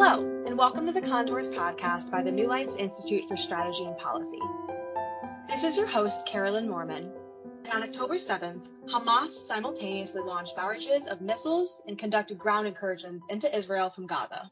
Hello, 0.00 0.44
and 0.46 0.56
welcome 0.56 0.86
to 0.86 0.92
the 0.92 1.00
Contours 1.00 1.48
podcast 1.48 2.12
by 2.12 2.22
the 2.22 2.30
New 2.30 2.46
Lines 2.46 2.76
Institute 2.76 3.24
for 3.24 3.36
Strategy 3.36 3.84
and 3.84 3.98
Policy. 3.98 4.38
This 5.48 5.64
is 5.64 5.76
your 5.76 5.88
host, 5.88 6.24
Carolyn 6.24 6.68
Moorman. 6.68 7.10
And 7.64 7.72
on 7.72 7.82
October 7.82 8.14
7th, 8.14 8.68
Hamas 8.86 9.30
simultaneously 9.30 10.22
launched 10.22 10.54
barrages 10.54 11.08
of 11.08 11.20
missiles 11.20 11.82
and 11.88 11.98
conducted 11.98 12.38
ground 12.38 12.68
incursions 12.68 13.24
into 13.28 13.52
Israel 13.52 13.90
from 13.90 14.06
Gaza. 14.06 14.48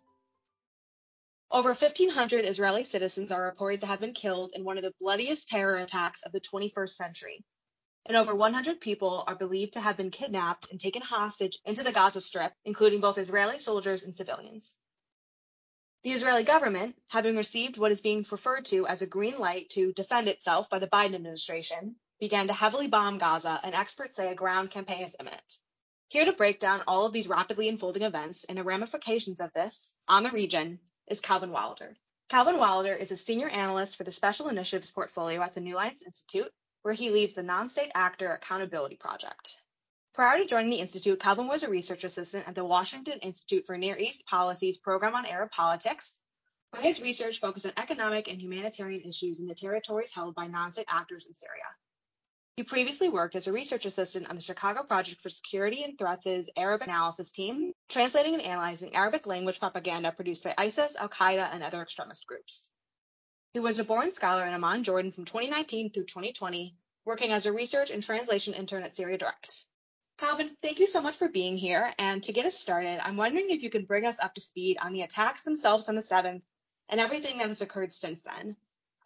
Over 1.52 1.68
1,500 1.68 2.44
Israeli 2.44 2.82
citizens 2.82 3.30
are 3.30 3.44
reported 3.44 3.82
to 3.82 3.86
have 3.86 4.00
been 4.00 4.14
killed 4.14 4.50
in 4.52 4.64
one 4.64 4.78
of 4.78 4.82
the 4.82 4.94
bloodiest 5.00 5.46
terror 5.46 5.76
attacks 5.76 6.24
of 6.24 6.32
the 6.32 6.40
21st 6.40 6.96
century, 6.96 7.44
and 8.04 8.16
over 8.16 8.34
100 8.34 8.80
people 8.80 9.22
are 9.28 9.36
believed 9.36 9.74
to 9.74 9.80
have 9.80 9.96
been 9.96 10.10
kidnapped 10.10 10.72
and 10.72 10.80
taken 10.80 11.02
hostage 11.02 11.56
into 11.64 11.84
the 11.84 11.92
Gaza 11.92 12.20
Strip, 12.20 12.52
including 12.64 13.00
both 13.00 13.16
Israeli 13.16 13.58
soldiers 13.58 14.02
and 14.02 14.12
civilians. 14.12 14.80
The 16.06 16.12
Israeli 16.12 16.44
government, 16.44 16.94
having 17.08 17.36
received 17.36 17.78
what 17.78 17.90
is 17.90 18.00
being 18.00 18.24
referred 18.30 18.66
to 18.66 18.86
as 18.86 19.02
a 19.02 19.08
green 19.08 19.40
light 19.40 19.70
to 19.70 19.92
defend 19.92 20.28
itself 20.28 20.70
by 20.70 20.78
the 20.78 20.86
Biden 20.86 21.16
administration, 21.16 21.96
began 22.20 22.46
to 22.46 22.52
heavily 22.52 22.86
bomb 22.86 23.18
Gaza, 23.18 23.58
and 23.64 23.74
experts 23.74 24.14
say 24.14 24.30
a 24.30 24.36
ground 24.36 24.70
campaign 24.70 25.02
is 25.02 25.16
imminent. 25.18 25.58
Here 26.06 26.24
to 26.24 26.32
break 26.32 26.60
down 26.60 26.84
all 26.86 27.06
of 27.06 27.12
these 27.12 27.26
rapidly 27.26 27.68
unfolding 27.68 28.04
events 28.04 28.44
and 28.44 28.56
the 28.56 28.62
ramifications 28.62 29.40
of 29.40 29.52
this 29.52 29.96
on 30.06 30.22
the 30.22 30.30
region 30.30 30.78
is 31.08 31.20
Calvin 31.20 31.50
Wilder. 31.50 31.96
Calvin 32.28 32.58
Wilder 32.60 32.94
is 32.94 33.10
a 33.10 33.16
senior 33.16 33.48
analyst 33.48 33.96
for 33.96 34.04
the 34.04 34.12
Special 34.12 34.46
Initiatives 34.46 34.92
portfolio 34.92 35.42
at 35.42 35.54
the 35.54 35.60
New 35.60 35.74
Lines 35.74 36.04
Institute, 36.04 36.52
where 36.82 36.94
he 36.94 37.10
leads 37.10 37.34
the 37.34 37.42
Non-State 37.42 37.90
Actor 37.96 38.30
Accountability 38.30 38.94
Project. 38.94 39.58
Prior 40.16 40.38
to 40.38 40.46
joining 40.46 40.70
the 40.70 40.80
Institute, 40.80 41.20
Calvin 41.20 41.46
was 41.46 41.62
a 41.62 41.68
research 41.68 42.02
assistant 42.02 42.48
at 42.48 42.54
the 42.54 42.64
Washington 42.64 43.18
Institute 43.18 43.66
for 43.66 43.76
Near 43.76 43.98
East 43.98 44.24
Policy's 44.24 44.78
Program 44.78 45.14
on 45.14 45.26
Arab 45.26 45.50
Politics, 45.50 46.22
where 46.70 46.80
his 46.80 47.02
research 47.02 47.38
focused 47.38 47.66
on 47.66 47.74
economic 47.76 48.26
and 48.26 48.40
humanitarian 48.40 49.02
issues 49.02 49.40
in 49.40 49.44
the 49.44 49.54
territories 49.54 50.14
held 50.14 50.34
by 50.34 50.46
non-state 50.46 50.86
actors 50.88 51.26
in 51.26 51.34
Syria. 51.34 51.66
He 52.56 52.62
previously 52.62 53.10
worked 53.10 53.36
as 53.36 53.46
a 53.46 53.52
research 53.52 53.84
assistant 53.84 54.30
on 54.30 54.36
the 54.36 54.40
Chicago 54.40 54.84
Project 54.84 55.20
for 55.20 55.28
Security 55.28 55.84
and 55.84 55.98
Threats' 55.98 56.48
Arab 56.56 56.80
Analysis 56.80 57.30
Team, 57.30 57.74
translating 57.90 58.32
and 58.32 58.42
analyzing 58.42 58.96
Arabic 58.96 59.26
language 59.26 59.60
propaganda 59.60 60.12
produced 60.12 60.42
by 60.42 60.54
ISIS, 60.56 60.96
Al 60.96 61.10
Qaeda, 61.10 61.52
and 61.52 61.62
other 61.62 61.82
extremist 61.82 62.26
groups. 62.26 62.70
He 63.52 63.60
was 63.60 63.78
a 63.78 63.84
Boren 63.84 64.12
scholar 64.12 64.46
in 64.46 64.54
Amman, 64.54 64.82
Jordan 64.82 65.12
from 65.12 65.26
2019 65.26 65.90
through 65.90 66.04
2020, 66.04 66.74
working 67.04 67.32
as 67.32 67.44
a 67.44 67.52
research 67.52 67.90
and 67.90 68.02
translation 68.02 68.54
intern 68.54 68.82
at 68.82 68.94
Syria 68.94 69.18
Direct. 69.18 69.66
Calvin, 70.18 70.56
thank 70.62 70.78
you 70.78 70.86
so 70.86 71.02
much 71.02 71.16
for 71.16 71.28
being 71.28 71.58
here. 71.58 71.92
And 71.98 72.22
to 72.22 72.32
get 72.32 72.46
us 72.46 72.58
started, 72.58 73.00
I'm 73.06 73.18
wondering 73.18 73.50
if 73.50 73.62
you 73.62 73.68
could 73.68 73.86
bring 73.86 74.06
us 74.06 74.18
up 74.18 74.34
to 74.34 74.40
speed 74.40 74.78
on 74.80 74.94
the 74.94 75.02
attacks 75.02 75.42
themselves 75.42 75.90
on 75.90 75.94
the 75.94 76.00
7th 76.00 76.40
and 76.88 77.00
everything 77.00 77.38
that 77.38 77.48
has 77.48 77.60
occurred 77.60 77.92
since 77.92 78.22
then. 78.22 78.56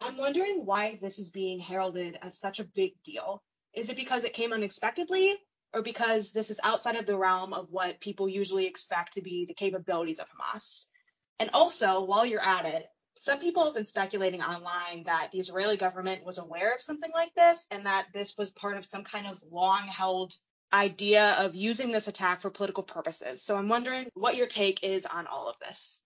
I'm 0.01 0.15
wondering 0.15 0.65
why 0.65 0.97
this 1.01 1.19
is 1.19 1.29
being 1.29 1.59
heralded 1.59 2.17
as 2.21 2.39
such 2.39 2.59
a 2.59 2.63
big 2.63 2.93
deal. 3.03 3.43
Is 3.73 3.89
it 3.89 3.97
because 3.97 4.23
it 4.23 4.33
came 4.33 4.53
unexpectedly, 4.53 5.35
or 5.73 5.81
because 5.81 6.31
this 6.31 6.49
is 6.49 6.61
outside 6.63 6.95
of 6.95 7.05
the 7.05 7.17
realm 7.17 7.53
of 7.53 7.67
what 7.71 7.99
people 7.99 8.29
usually 8.29 8.65
expect 8.65 9.13
to 9.13 9.21
be 9.21 9.45
the 9.45 9.53
capabilities 9.53 10.19
of 10.19 10.29
Hamas? 10.29 10.85
And 11.39 11.49
also, 11.53 12.05
while 12.05 12.25
you're 12.25 12.41
at 12.41 12.65
it, 12.65 12.87
some 13.19 13.39
people 13.39 13.65
have 13.65 13.73
been 13.73 13.83
speculating 13.83 14.41
online 14.41 15.03
that 15.03 15.29
the 15.31 15.39
Israeli 15.39 15.75
government 15.75 16.25
was 16.25 16.37
aware 16.37 16.73
of 16.73 16.81
something 16.81 17.11
like 17.13 17.33
this 17.35 17.67
and 17.69 17.85
that 17.85 18.07
this 18.13 18.37
was 18.37 18.49
part 18.49 18.77
of 18.77 18.85
some 18.85 19.03
kind 19.03 19.27
of 19.27 19.43
long 19.51 19.87
held 19.87 20.33
idea 20.73 21.35
of 21.39 21.55
using 21.55 21.91
this 21.91 22.07
attack 22.07 22.41
for 22.41 22.49
political 22.49 22.83
purposes. 22.83 23.43
So 23.43 23.55
I'm 23.55 23.69
wondering 23.69 24.07
what 24.13 24.35
your 24.35 24.47
take 24.47 24.83
is 24.83 25.05
on 25.05 25.27
all 25.27 25.49
of 25.49 25.59
this. 25.59 26.01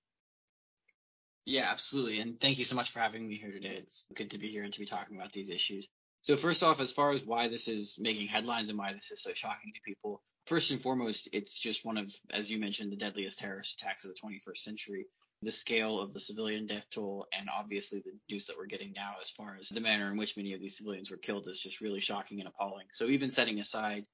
Yeah, 1.45 1.67
absolutely. 1.69 2.19
And 2.19 2.39
thank 2.39 2.57
you 2.57 2.65
so 2.65 2.75
much 2.75 2.89
for 2.89 2.99
having 2.99 3.27
me 3.27 3.35
here 3.35 3.51
today. 3.51 3.75
It's 3.77 4.07
good 4.15 4.31
to 4.31 4.39
be 4.39 4.47
here 4.47 4.63
and 4.63 4.73
to 4.73 4.79
be 4.79 4.85
talking 4.85 5.15
about 5.15 5.31
these 5.31 5.51
issues. 5.51 5.87
So 6.21 6.35
first 6.35 6.63
off, 6.63 6.81
as 6.81 6.91
far 6.91 7.11
as 7.11 7.23
why 7.23 7.49
this 7.49 7.67
is 7.67 7.99
making 7.99 8.27
headlines 8.27 8.69
and 8.69 8.79
why 8.79 8.91
this 8.93 9.11
is 9.11 9.21
so 9.21 9.31
shocking 9.33 9.71
to 9.75 9.81
people, 9.85 10.23
first 10.47 10.71
and 10.71 10.81
foremost, 10.81 11.29
it's 11.33 11.59
just 11.59 11.85
one 11.85 11.97
of, 11.97 12.11
as 12.33 12.49
you 12.49 12.57
mentioned, 12.57 12.91
the 12.91 12.97
deadliest 12.97 13.37
terrorist 13.37 13.79
attacks 13.79 14.05
of 14.05 14.11
the 14.11 14.19
21st 14.19 14.57
century. 14.57 15.05
The 15.43 15.51
scale 15.51 16.01
of 16.01 16.13
the 16.13 16.19
civilian 16.19 16.65
death 16.65 16.89
toll 16.89 17.27
and 17.37 17.47
obviously 17.55 18.01
the 18.03 18.17
news 18.31 18.47
that 18.47 18.57
we're 18.57 18.65
getting 18.65 18.93
now 18.93 19.13
as 19.21 19.29
far 19.29 19.55
as 19.59 19.69
the 19.69 19.81
manner 19.81 20.09
in 20.09 20.17
which 20.17 20.37
many 20.37 20.53
of 20.53 20.61
these 20.61 20.77
civilians 20.77 21.11
were 21.11 21.17
killed 21.17 21.47
is 21.47 21.59
just 21.59 21.81
really 21.81 21.99
shocking 21.99 22.39
and 22.39 22.47
appalling. 22.47 22.87
So 22.91 23.05
even 23.05 23.29
setting 23.29 23.59
aside 23.59 24.05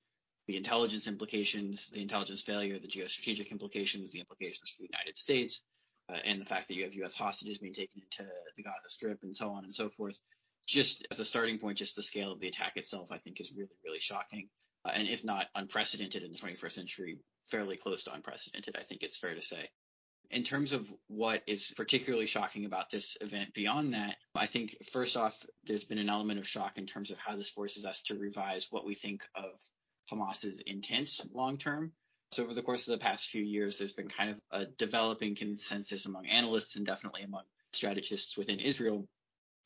the 0.47 0.57
intelligence 0.57 1.07
implications, 1.07 1.90
the 1.90 2.02
intelligence 2.02 2.41
failure, 2.41 2.78
the 2.79 2.88
geostrategic 2.88 3.52
implications, 3.52 4.12
the 4.12 4.19
implications 4.19 4.72
for 4.72 4.84
the 4.84 4.90
United 4.91 5.16
States, 5.16 5.66
uh, 6.09 6.18
and 6.25 6.41
the 6.41 6.46
fact 6.46 6.68
that 6.68 6.75
you 6.75 6.84
have 6.84 6.94
U.S. 6.96 7.16
hostages 7.16 7.59
being 7.59 7.74
taken 7.74 8.02
into 8.02 8.29
the 8.56 8.63
Gaza 8.63 8.90
Strip 8.90 9.19
and 9.24 9.35
so 9.35 9.51
on 9.51 9.63
and 9.63 9.74
so 9.74 9.90
forth. 9.90 10.19
Just 10.68 11.07
as 11.12 11.19
a 11.19 11.25
starting 11.25 11.57
point, 11.57 11.78
just 11.78 11.96
the 11.96 12.03
scale 12.03 12.31
of 12.31 12.40
the 12.40 12.47
attack 12.47 12.74
itself, 12.75 13.09
I 13.12 13.18
think, 13.18 13.40
is 13.40 13.53
really, 13.56 13.75
really 13.84 14.00
shocking. 14.00 14.50
Uh, 14.85 14.91
and 14.96 15.07
if 15.07 15.24
not 15.24 15.47
unprecedented 15.56 16.24
in 16.24 16.31
the 16.31 16.38
21st 16.38 16.72
century, 16.72 17.19
fairly 17.46 17.78
close 17.78 18.03
to 18.03 18.13
unprecedented, 18.13 18.75
I 18.78 18.81
think 18.81 19.03
it's 19.03 19.18
fair 19.18 19.34
to 19.34 19.41
say. 19.41 19.68
In 20.31 20.44
terms 20.44 20.72
of 20.72 20.91
what 21.07 21.44
is 21.46 21.74
particularly 21.75 22.25
shocking 22.25 22.66
about 22.66 22.90
this 22.90 23.18
event 23.22 23.53
beyond 23.53 23.94
that, 23.94 24.16
I 24.34 24.46
think 24.46 24.75
first 24.91 25.18
off, 25.18 25.46
there's 25.66 25.84
been 25.84 25.97
an 25.97 26.09
element 26.09 26.40
of 26.40 26.47
shock 26.47 26.78
in 26.78 26.85
terms 26.85 27.12
of 27.12 27.18
how 27.18 27.35
this 27.35 27.50
forces 27.50 27.84
us 27.84 28.01
to 28.03 28.18
revise 28.18 28.68
what 28.72 28.85
we 28.85 28.96
think 28.96 29.24
of 29.35 29.62
Hamas's 30.09 30.59
intents 30.62 31.25
long 31.34 31.57
term. 31.57 31.94
So 32.31 32.44
over 32.44 32.53
the 32.53 32.62
course 32.62 32.88
of 32.88 32.94
the 32.97 33.03
past 33.03 33.28
few 33.28 33.44
years, 33.44 33.78
there's 33.78 33.91
been 33.91 34.07
kind 34.07 34.29
of 34.29 34.39
a 34.51 34.66
developing 34.66 35.35
consensus 35.35 36.06
among 36.06 36.28
analysts 36.28 36.78
and 36.78 36.85
definitely 36.85 37.23
among 37.23 37.44
strategists 37.73 38.38
within 38.38 38.59
Israel 38.59 39.07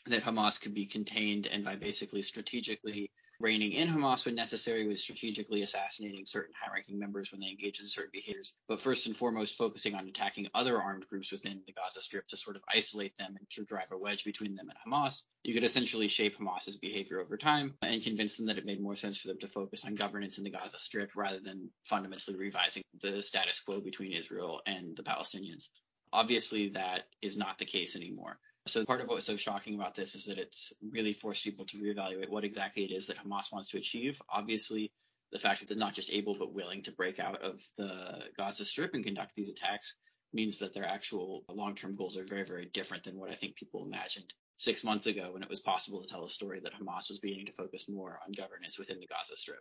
that 0.07 0.23
Hamas 0.23 0.61
could 0.61 0.73
be 0.73 0.85
contained 0.85 1.47
and 1.51 1.63
by 1.63 1.75
basically 1.75 2.21
strategically 2.21 3.11
reining 3.39 3.71
in 3.71 3.87
Hamas 3.87 4.25
when 4.25 4.35
necessary 4.35 4.87
was 4.87 5.01
strategically 5.01 5.61
assassinating 5.61 6.25
certain 6.25 6.53
high-ranking 6.59 6.97
members 6.99 7.31
when 7.31 7.41
they 7.41 7.49
engage 7.49 7.79
in 7.79 7.87
certain 7.87 8.11
behaviors, 8.13 8.53
but 8.67 8.81
first 8.81 9.05
and 9.07 9.15
foremost 9.15 9.57
focusing 9.57 9.95
on 9.95 10.07
attacking 10.07 10.47
other 10.53 10.81
armed 10.81 11.07
groups 11.07 11.31
within 11.31 11.61
the 11.65 11.73
Gaza 11.73 12.01
Strip 12.01 12.27
to 12.27 12.37
sort 12.37 12.55
of 12.55 12.63
isolate 12.73 13.15
them 13.17 13.35
and 13.37 13.49
to 13.51 13.63
drive 13.63 13.91
a 13.91 13.97
wedge 13.97 14.23
between 14.23 14.55
them 14.55 14.69
and 14.69 14.93
Hamas. 14.93 15.23
You 15.43 15.53
could 15.53 15.63
essentially 15.63 16.07
shape 16.07 16.37
Hamas's 16.37 16.77
behavior 16.77 17.19
over 17.19 17.37
time 17.37 17.75
and 17.81 18.01
convince 18.01 18.37
them 18.37 18.47
that 18.47 18.57
it 18.57 18.65
made 18.65 18.81
more 18.81 18.95
sense 18.95 19.19
for 19.19 19.27
them 19.27 19.39
to 19.39 19.47
focus 19.47 19.85
on 19.85 19.95
governance 19.95 20.37
in 20.37 20.43
the 20.43 20.49
Gaza 20.49 20.77
Strip 20.77 21.11
rather 21.15 21.39
than 21.39 21.69
fundamentally 21.83 22.37
revising 22.37 22.83
the 23.01 23.21
status 23.21 23.59
quo 23.59 23.79
between 23.79 24.11
Israel 24.11 24.61
and 24.65 24.95
the 24.95 25.03
Palestinians. 25.03 25.69
Obviously, 26.15 26.69
that 26.69 27.03
is 27.21 27.35
not 27.35 27.57
the 27.57 27.65
case 27.65 27.97
anymore. 27.97 28.39
So 28.67 28.85
part 28.85 29.01
of 29.01 29.09
what's 29.09 29.25
so 29.25 29.35
shocking 29.35 29.75
about 29.75 29.95
this 29.95 30.15
is 30.15 30.25
that 30.25 30.37
it's 30.37 30.71
really 30.81 31.11
forced 31.11 31.43
people 31.43 31.65
to 31.65 31.77
reevaluate 31.77 32.29
what 32.29 32.45
exactly 32.45 32.85
it 32.85 32.91
is 32.95 33.07
that 33.07 33.17
Hamas 33.17 33.51
wants 33.51 33.67
to 33.69 33.77
achieve. 33.77 34.21
Obviously, 34.29 34.93
the 35.33 35.39
fact 35.39 35.59
that 35.59 35.67
they're 35.67 35.77
not 35.77 35.93
just 35.93 36.13
able 36.13 36.33
but 36.33 36.53
willing 36.53 36.83
to 36.83 36.93
break 36.93 37.19
out 37.19 37.41
of 37.41 37.61
the 37.77 38.29
Gaza 38.39 38.63
Strip 38.63 38.93
and 38.93 39.03
conduct 39.03 39.35
these 39.35 39.49
attacks 39.49 39.95
means 40.31 40.59
that 40.59 40.73
their 40.73 40.85
actual 40.85 41.43
long-term 41.49 41.97
goals 41.97 42.17
are 42.17 42.23
very, 42.23 42.45
very 42.45 42.65
different 42.65 43.03
than 43.03 43.19
what 43.19 43.29
I 43.29 43.33
think 43.33 43.57
people 43.57 43.85
imagined 43.85 44.33
six 44.55 44.85
months 44.85 45.07
ago 45.07 45.31
when 45.33 45.43
it 45.43 45.49
was 45.49 45.59
possible 45.59 46.01
to 46.01 46.07
tell 46.07 46.23
a 46.23 46.29
story 46.29 46.61
that 46.61 46.73
Hamas 46.73 47.09
was 47.09 47.19
beginning 47.19 47.47
to 47.47 47.51
focus 47.51 47.89
more 47.89 48.17
on 48.25 48.31
governance 48.31 48.79
within 48.79 49.01
the 49.01 49.07
Gaza 49.07 49.35
Strip. 49.35 49.59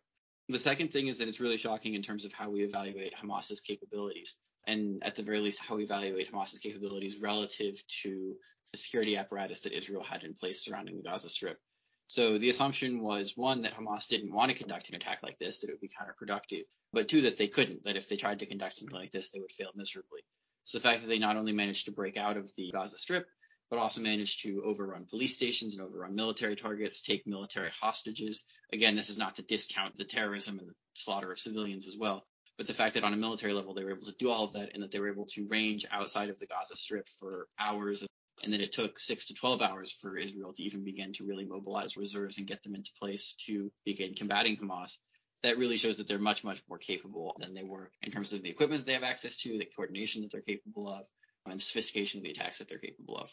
The 0.49 0.61
second 0.61 0.93
thing 0.93 1.09
is 1.09 1.19
that 1.19 1.27
it's 1.27 1.41
really 1.41 1.57
shocking 1.57 1.95
in 1.95 2.03
terms 2.03 2.25
of 2.25 2.33
how 2.33 2.49
we 2.49 2.63
evaluate 2.63 3.15
Hamas's 3.15 3.61
capabilities 3.61 4.37
and 4.67 5.03
at 5.05 5.15
the 5.15 5.23
very 5.23 5.41
least 5.41 5.61
how 5.61 5.77
we 5.77 5.85
evaluate 5.85 6.31
Hamas's 6.31 6.59
capabilities 6.59 7.21
relative 7.21 7.83
to 8.03 8.35
the 8.73 8.79
security 8.79 9.17
apparatus 9.17 9.61
that 9.61 9.77
Israel 9.77 10.03
had 10.03 10.25
in 10.25 10.35
place 10.35 10.65
surrounding 10.65 10.97
the 10.97 11.03
Gaza 11.03 11.29
Strip. 11.29 11.59
So 12.07 12.39
the 12.39 12.51
assumption 12.51 13.03
was 13.03 13.37
one 13.37 13.63
that 13.63 13.75
Hamas 13.75 14.09
didn't 14.09 14.33
want 14.33 14.51
to 14.51 14.57
conduct 14.57 14.89
an 14.89 14.97
attack 14.97 15.21
like 15.23 15.39
this, 15.39 15.61
that 15.61 15.71
it 15.71 15.73
would 15.73 15.81
be 15.81 15.89
counterproductive, 15.89 16.65
but 16.93 17.09
two 17.09 17.23
that 17.23 17.37
they 17.37 17.49
couldn't, 17.49 17.85
that 17.85 17.97
if 17.97 18.09
they 18.09 18.17
tried 18.17 18.41
to 18.41 18.47
conduct 18.47 18.75
something 18.75 18.99
like 18.99 19.11
this, 19.11 19.31
they 19.31 19.41
would 19.41 19.53
fail 19.53 19.71
miserably. 19.75 20.21
So 20.65 20.79
the 20.79 20.83
fact 20.83 21.03
that 21.03 21.09
they 21.09 21.19
not 21.19 21.37
only 21.37 21.53
managed 21.53 21.87
to 21.87 21.93
break 21.93 22.17
out 22.17 22.37
of 22.37 22.55
the 22.57 22.71
Gaza 22.73 22.99
Strip, 22.99 23.27
but 23.71 23.79
also 23.79 24.01
managed 24.01 24.43
to 24.43 24.63
overrun 24.65 25.07
police 25.07 25.35
stations 25.35 25.75
and 25.75 25.83
overrun 25.83 26.15
military 26.15 26.55
targets, 26.55 27.03
take 27.03 27.27
military 27.27 27.71
hostages. 27.71 28.45
Again, 28.73 28.95
this 28.95 29.11
is 29.11 29.19
not 29.19 29.37
to 29.37 29.43
discount 29.43 29.97
the 29.97 30.05
terrorism 30.05 30.59
and 30.59 30.69
the 30.69 30.75
slaughter 30.95 31.33
of 31.33 31.39
civilians 31.39 31.89
as 31.89 31.97
well, 31.99 32.27
but 32.57 32.67
the 32.67 32.75
fact 32.75 32.95
that 32.95 33.05
on 33.05 33.13
a 33.13 33.17
military 33.17 33.53
level 33.53 33.75
they 33.75 33.85
were 33.85 33.91
able 33.91 34.07
to 34.07 34.15
do 34.19 34.31
all 34.31 34.45
of 34.45 34.53
that 34.53 34.71
and 34.75 34.83
that 34.83 34.91
they 34.91 35.01
were 35.01 35.11
able 35.11 35.27
to 35.27 35.47
range 35.49 35.87
outside 35.91 36.31
of 36.31 36.39
the 36.39 36.47
Gaza 36.47 36.77
Strip 36.77 37.09
for 37.09 37.49
hours 37.59 38.07
and 38.43 38.53
that 38.53 38.61
it 38.61 38.73
took 38.73 38.99
six 38.99 39.27
to 39.27 39.35
12 39.35 39.63
hours 39.63 39.93
for 39.93 40.17
Israel 40.17 40.53
to 40.53 40.63
even 40.63 40.85
begin 40.85 41.13
to 41.15 41.25
really 41.25 41.45
mobilize 41.45 41.97
reserves 41.97 42.39
and 42.39 42.47
get 42.47 42.63
them 42.63 42.75
into 42.75 42.91
place 42.99 43.35
to 43.47 43.71
begin 43.85 44.15
combating 44.15 44.57
Hamas. 44.57 44.99
That 45.43 45.59
really 45.59 45.77
shows 45.77 45.99
that 45.99 46.09
they're 46.09 46.19
much, 46.19 46.43
much 46.43 46.63
more 46.69 46.79
capable 46.79 47.37
than 47.39 47.55
they 47.55 47.65
were 47.65 47.91
in 48.03 48.11
terms 48.11 48.33
of 48.33 48.43
the 48.43 48.51
equipment 48.51 48.81
that 48.81 48.87
they 48.87 48.95
have 48.95 49.03
access 49.03 49.37
to, 49.39 49.59
the 49.59 49.67
coordination 49.67 50.23
that 50.23 50.33
they're 50.33 50.41
capable 50.41 50.89
of, 50.89 51.07
and 51.47 51.61
sophistication 51.61 52.19
of 52.19 52.25
the 52.25 52.31
attacks 52.31 52.59
that 52.59 52.69
they're 52.69 52.79
capable 52.79 53.17
of. 53.17 53.31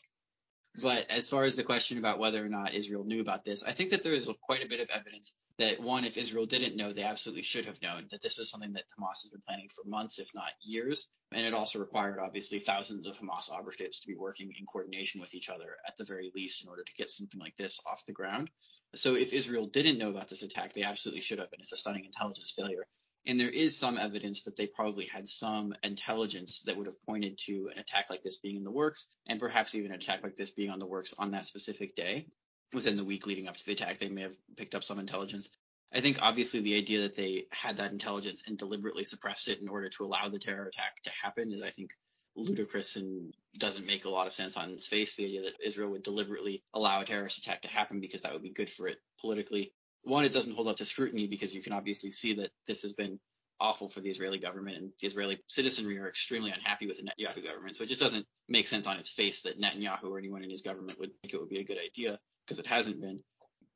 But 0.82 1.10
as 1.10 1.30
far 1.30 1.44
as 1.44 1.56
the 1.56 1.64
question 1.64 1.98
about 1.98 2.20
whether 2.20 2.44
or 2.44 2.50
not 2.50 2.74
Israel 2.74 3.04
knew 3.04 3.22
about 3.22 3.44
this, 3.44 3.64
I 3.64 3.72
think 3.72 3.92
that 3.92 4.04
there 4.04 4.14
is 4.14 4.30
quite 4.42 4.64
a 4.64 4.68
bit 4.68 4.82
of 4.82 4.90
evidence 4.90 5.36
that 5.62 5.80
one, 5.80 6.06
if 6.06 6.18
Israel 6.18 6.46
didn't 6.46 6.76
know, 6.76 6.92
they 6.92 7.04
absolutely 7.04 7.44
should 7.44 7.66
have 7.66 7.82
known 7.82 8.08
that 8.10 8.22
this 8.22 8.38
was 8.38 8.50
something 8.50 8.74
that 8.74 8.86
Hamas 8.90 9.22
has 9.22 9.30
been 9.32 9.42
planning 9.48 9.70
for 9.70 9.88
months, 9.88 10.18
if 10.18 10.34
not 10.34 10.52
years. 10.62 11.08
And 11.32 11.46
it 11.46 11.54
also 11.54 11.80
required, 11.80 12.20
obviously, 12.20 12.58
thousands 12.58 13.06
of 13.06 13.18
Hamas 13.18 13.52
operatives 13.52 14.00
to 14.00 14.08
be 14.08 14.16
working 14.16 14.52
in 14.60 14.66
coordination 14.66 15.22
with 15.22 15.36
each 15.36 15.50
other 15.50 15.78
at 15.88 15.96
the 15.98 16.04
very 16.04 16.32
least 16.36 16.64
in 16.64 16.70
order 16.70 16.84
to 16.84 16.94
get 16.96 17.10
something 17.10 17.40
like 17.40 17.56
this 17.56 17.80
off 17.86 18.06
the 18.06 18.12
ground. 18.12 18.50
So 18.96 19.16
if 19.16 19.34
Israel 19.34 19.66
didn't 19.66 20.00
know 20.00 20.10
about 20.10 20.28
this 20.28 20.42
attack, 20.42 20.74
they 20.74 20.84
absolutely 20.84 21.22
should 21.22 21.40
have, 21.40 21.50
and 21.52 21.60
it's 21.60 21.72
a 21.72 21.78
stunning 21.78 22.06
intelligence 22.06 22.54
failure. 22.58 22.86
And 23.28 23.40
there 23.40 23.50
is 23.50 23.78
some 23.78 24.00
evidence 24.00 24.44
that 24.46 24.56
they 24.56 24.66
probably 24.66 25.06
had 25.06 25.28
some 25.28 25.76
intelligence 25.84 26.64
that 26.64 26.76
would 26.76 26.88
have 26.88 27.06
pointed 27.06 27.38
to 27.46 27.70
an 27.72 27.80
attack 27.80 28.08
like 28.10 28.24
this 28.24 28.38
being 28.38 28.56
in 28.56 28.64
the 28.64 28.72
works, 28.72 29.08
and 29.28 29.40
perhaps 29.40 29.76
even 29.76 29.92
an 29.92 30.00
attack 30.00 30.24
like 30.24 30.36
this 30.36 30.50
being 30.50 30.72
on 30.72 30.80
the 30.80 30.88
works 30.88 31.14
on 31.20 31.32
that 31.32 31.46
specific 31.46 31.94
day 31.96 32.26
within 32.74 32.98
the 32.98 33.06
week 33.06 33.28
leading 33.28 33.48
up 33.48 33.58
to 33.58 33.66
the 33.66 33.74
attack, 33.74 33.98
they 33.98 34.10
may 34.10 34.22
have 34.22 34.36
picked 34.56 34.76
up 34.76 34.84
some 34.84 35.00
intelligence. 35.00 35.50
I 35.94 36.00
think 36.00 36.22
obviously 36.22 36.62
the 36.62 36.78
idea 36.78 37.02
that 37.02 37.16
they 37.16 37.46
had 37.52 37.78
that 37.78 37.92
intelligence 37.92 38.44
and 38.48 38.58
deliberately 38.58 39.04
suppressed 39.04 39.50
it 39.50 39.62
in 39.62 39.68
order 39.68 39.90
to 39.90 40.04
allow 40.04 40.30
the 40.30 40.40
terror 40.40 40.66
attack 40.66 41.02
to 41.04 41.12
happen 41.22 41.52
is, 41.52 41.62
I 41.62 41.70
think, 41.70 41.92
ludicrous 42.36 42.96
and 42.96 43.34
doesn't 43.58 43.86
make 43.86 44.06
a 44.06 44.10
lot 44.10 44.28
of 44.28 44.34
sense 44.34 44.56
on 44.56 44.70
its 44.72 44.88
face. 44.88 45.16
The 45.16 45.26
idea 45.26 45.42
that 45.44 45.66
Israel 45.66 45.92
would 45.92 46.04
deliberately 46.04 46.64
allow 46.74 47.02
a 47.02 47.06
terrorist 47.06 47.40
attack 47.40 47.62
to 47.62 47.68
happen 47.68 48.00
because 48.00 48.22
that 48.22 48.32
would 48.32 48.44
be 48.44 48.52
good 48.52 48.70
for 48.70 48.88
it 48.88 48.98
politically. 49.20 49.74
One, 50.04 50.24
it 50.24 50.34
doesn't 50.34 50.56
hold 50.56 50.70
up 50.70 50.78
to 50.78 50.86
scrutiny 50.86 51.28
because 51.28 51.54
you 51.54 51.62
can 51.62 51.74
obviously 51.74 52.12
see 52.12 52.36
that 52.36 52.52
this 52.66 52.84
has 52.84 52.94
been 52.94 53.20
awful 53.60 53.90
for 53.90 54.00
the 54.00 54.10
Israeli 54.10 54.40
government 54.40 54.78
and 54.78 54.92
the 55.00 55.08
Israeli 55.08 55.40
citizenry 55.48 56.00
are 56.00 56.08
extremely 56.08 56.52
unhappy 56.52 56.88
with 56.88 56.98
the 56.98 57.04
Netanyahu 57.04 57.46
government. 57.46 57.76
So 57.76 57.84
it 57.84 57.90
just 57.90 58.02
doesn't 58.02 58.26
make 58.48 58.66
sense 58.66 58.88
on 58.88 58.98
its 58.98 59.12
face 59.12 59.42
that 59.44 59.60
Netanyahu 59.60 60.06
or 60.06 60.18
anyone 60.18 60.44
in 60.44 60.50
his 60.50 60.62
government 60.62 60.98
would 61.00 61.12
think 61.22 61.34
it 61.34 61.40
would 61.40 61.50
be 61.50 61.60
a 61.60 61.66
good 61.66 61.78
idea 61.78 62.18
because 62.52 62.60
it 62.60 62.68
hasn't 62.68 63.00
been. 63.00 63.24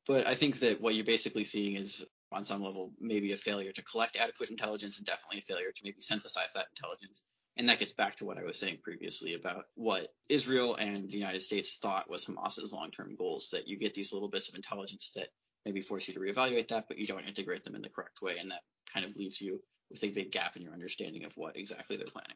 But 0.05 0.27
I 0.27 0.35
think 0.35 0.59
that 0.59 0.81
what 0.81 0.95
you're 0.95 1.05
basically 1.05 1.45
seeing 1.45 1.77
is 1.77 2.05
on 2.33 2.43
some 2.43 2.61
level 2.61 2.91
maybe 2.99 3.31
a 3.31 3.37
failure 3.37 3.71
to 3.71 3.83
collect 3.83 4.17
adequate 4.17 4.49
intelligence 4.49 4.97
and 4.97 5.05
definitely 5.05 5.39
a 5.39 5.41
failure 5.43 5.71
to 5.73 5.81
maybe 5.85 6.01
synthesize 6.01 6.51
that 6.53 6.67
intelligence. 6.75 7.23
And 7.55 7.69
that 7.69 7.79
gets 7.79 7.93
back 7.93 8.17
to 8.17 8.25
what 8.25 8.37
I 8.37 8.43
was 8.43 8.59
saying 8.59 8.79
previously 8.83 9.33
about 9.33 9.63
what 9.75 10.09
Israel 10.27 10.75
and 10.75 11.09
the 11.09 11.17
United 11.17 11.41
States 11.41 11.77
thought 11.81 12.09
was 12.09 12.25
Hamas's 12.25 12.73
long-term 12.73 13.15
goals, 13.17 13.51
that 13.53 13.69
you 13.69 13.77
get 13.77 13.93
these 13.93 14.11
little 14.11 14.27
bits 14.27 14.49
of 14.49 14.55
intelligence 14.55 15.13
that 15.15 15.29
maybe 15.65 15.79
force 15.79 16.09
you 16.09 16.13
to 16.13 16.19
reevaluate 16.19 16.67
that, 16.67 16.89
but 16.89 16.97
you 16.97 17.07
don't 17.07 17.25
integrate 17.25 17.63
them 17.63 17.75
in 17.75 17.81
the 17.81 17.87
correct 17.87 18.21
way. 18.21 18.35
And 18.41 18.51
that 18.51 18.61
kind 18.93 19.05
of 19.05 19.15
leaves 19.15 19.39
you 19.39 19.61
with 19.89 20.03
a 20.03 20.09
big 20.09 20.33
gap 20.33 20.57
in 20.57 20.63
your 20.63 20.73
understanding 20.73 21.23
of 21.23 21.31
what 21.37 21.55
exactly 21.55 21.95
they're 21.95 22.07
planning 22.07 22.35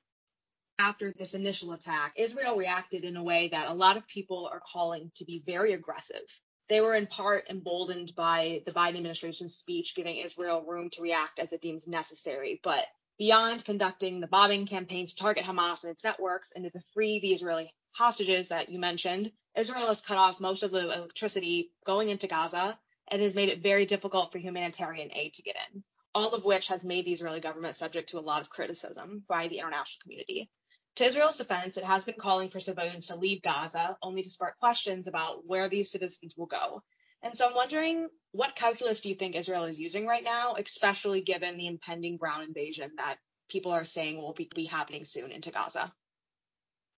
after 0.79 1.11
this 1.11 1.33
initial 1.33 1.73
attack, 1.73 2.13
Israel 2.15 2.55
reacted 2.55 3.03
in 3.03 3.17
a 3.17 3.23
way 3.23 3.49
that 3.49 3.69
a 3.69 3.73
lot 3.73 3.97
of 3.97 4.07
people 4.07 4.49
are 4.51 4.61
calling 4.61 5.11
to 5.15 5.25
be 5.25 5.43
very 5.45 5.73
aggressive. 5.73 6.23
They 6.69 6.81
were 6.81 6.95
in 6.95 7.07
part 7.07 7.49
emboldened 7.49 8.15
by 8.15 8.63
the 8.65 8.71
Biden 8.71 8.95
administration's 8.97 9.55
speech 9.55 9.95
giving 9.95 10.17
Israel 10.17 10.63
room 10.65 10.89
to 10.91 11.01
react 11.01 11.39
as 11.39 11.51
it 11.51 11.61
deems 11.61 11.87
necessary. 11.87 12.61
But 12.63 12.85
beyond 13.17 13.65
conducting 13.65 14.21
the 14.21 14.27
bombing 14.27 14.65
campaign 14.65 15.05
to 15.07 15.15
target 15.15 15.43
Hamas 15.43 15.83
and 15.83 15.91
its 15.91 16.03
networks 16.03 16.53
and 16.55 16.63
to 16.63 16.79
free 16.93 17.19
the 17.19 17.33
Israeli 17.33 17.71
hostages 17.91 18.49
that 18.49 18.69
you 18.69 18.79
mentioned, 18.79 19.31
Israel 19.57 19.87
has 19.87 20.01
cut 20.01 20.17
off 20.17 20.39
most 20.39 20.63
of 20.63 20.71
the 20.71 20.93
electricity 20.95 21.71
going 21.85 22.09
into 22.09 22.27
Gaza 22.27 22.79
and 23.09 23.21
has 23.21 23.35
made 23.35 23.49
it 23.49 23.63
very 23.63 23.85
difficult 23.85 24.31
for 24.31 24.37
humanitarian 24.37 25.09
aid 25.13 25.33
to 25.33 25.41
get 25.41 25.57
in, 25.73 25.83
all 26.15 26.33
of 26.33 26.45
which 26.45 26.67
has 26.67 26.83
made 26.83 27.05
the 27.05 27.13
Israeli 27.13 27.41
government 27.41 27.75
subject 27.75 28.09
to 28.09 28.19
a 28.19 28.21
lot 28.21 28.41
of 28.41 28.49
criticism 28.49 29.23
by 29.27 29.47
the 29.47 29.57
international 29.57 30.01
community. 30.03 30.49
To 30.95 31.05
Israel's 31.05 31.37
defense, 31.37 31.77
it 31.77 31.85
has 31.85 32.03
been 32.03 32.15
calling 32.19 32.49
for 32.49 32.59
civilians 32.59 33.07
to 33.07 33.15
leave 33.15 33.41
Gaza, 33.41 33.97
only 34.01 34.21
to 34.21 34.29
spark 34.29 34.57
questions 34.59 35.07
about 35.07 35.45
where 35.45 35.69
these 35.69 35.91
citizens 35.91 36.35
will 36.37 36.47
go. 36.47 36.83
And 37.21 37.35
so 37.35 37.47
I'm 37.47 37.55
wondering, 37.55 38.09
what 38.31 38.55
calculus 38.55 39.01
do 39.01 39.09
you 39.09 39.15
think 39.15 39.35
Israel 39.35 39.65
is 39.65 39.79
using 39.79 40.05
right 40.05 40.23
now, 40.23 40.55
especially 40.57 41.21
given 41.21 41.57
the 41.57 41.67
impending 41.67 42.17
ground 42.17 42.43
invasion 42.47 42.91
that 42.97 43.17
people 43.49 43.71
are 43.71 43.85
saying 43.85 44.17
will 44.17 44.33
be, 44.33 44.49
be 44.53 44.65
happening 44.65 45.05
soon 45.05 45.31
into 45.31 45.51
Gaza? 45.51 45.91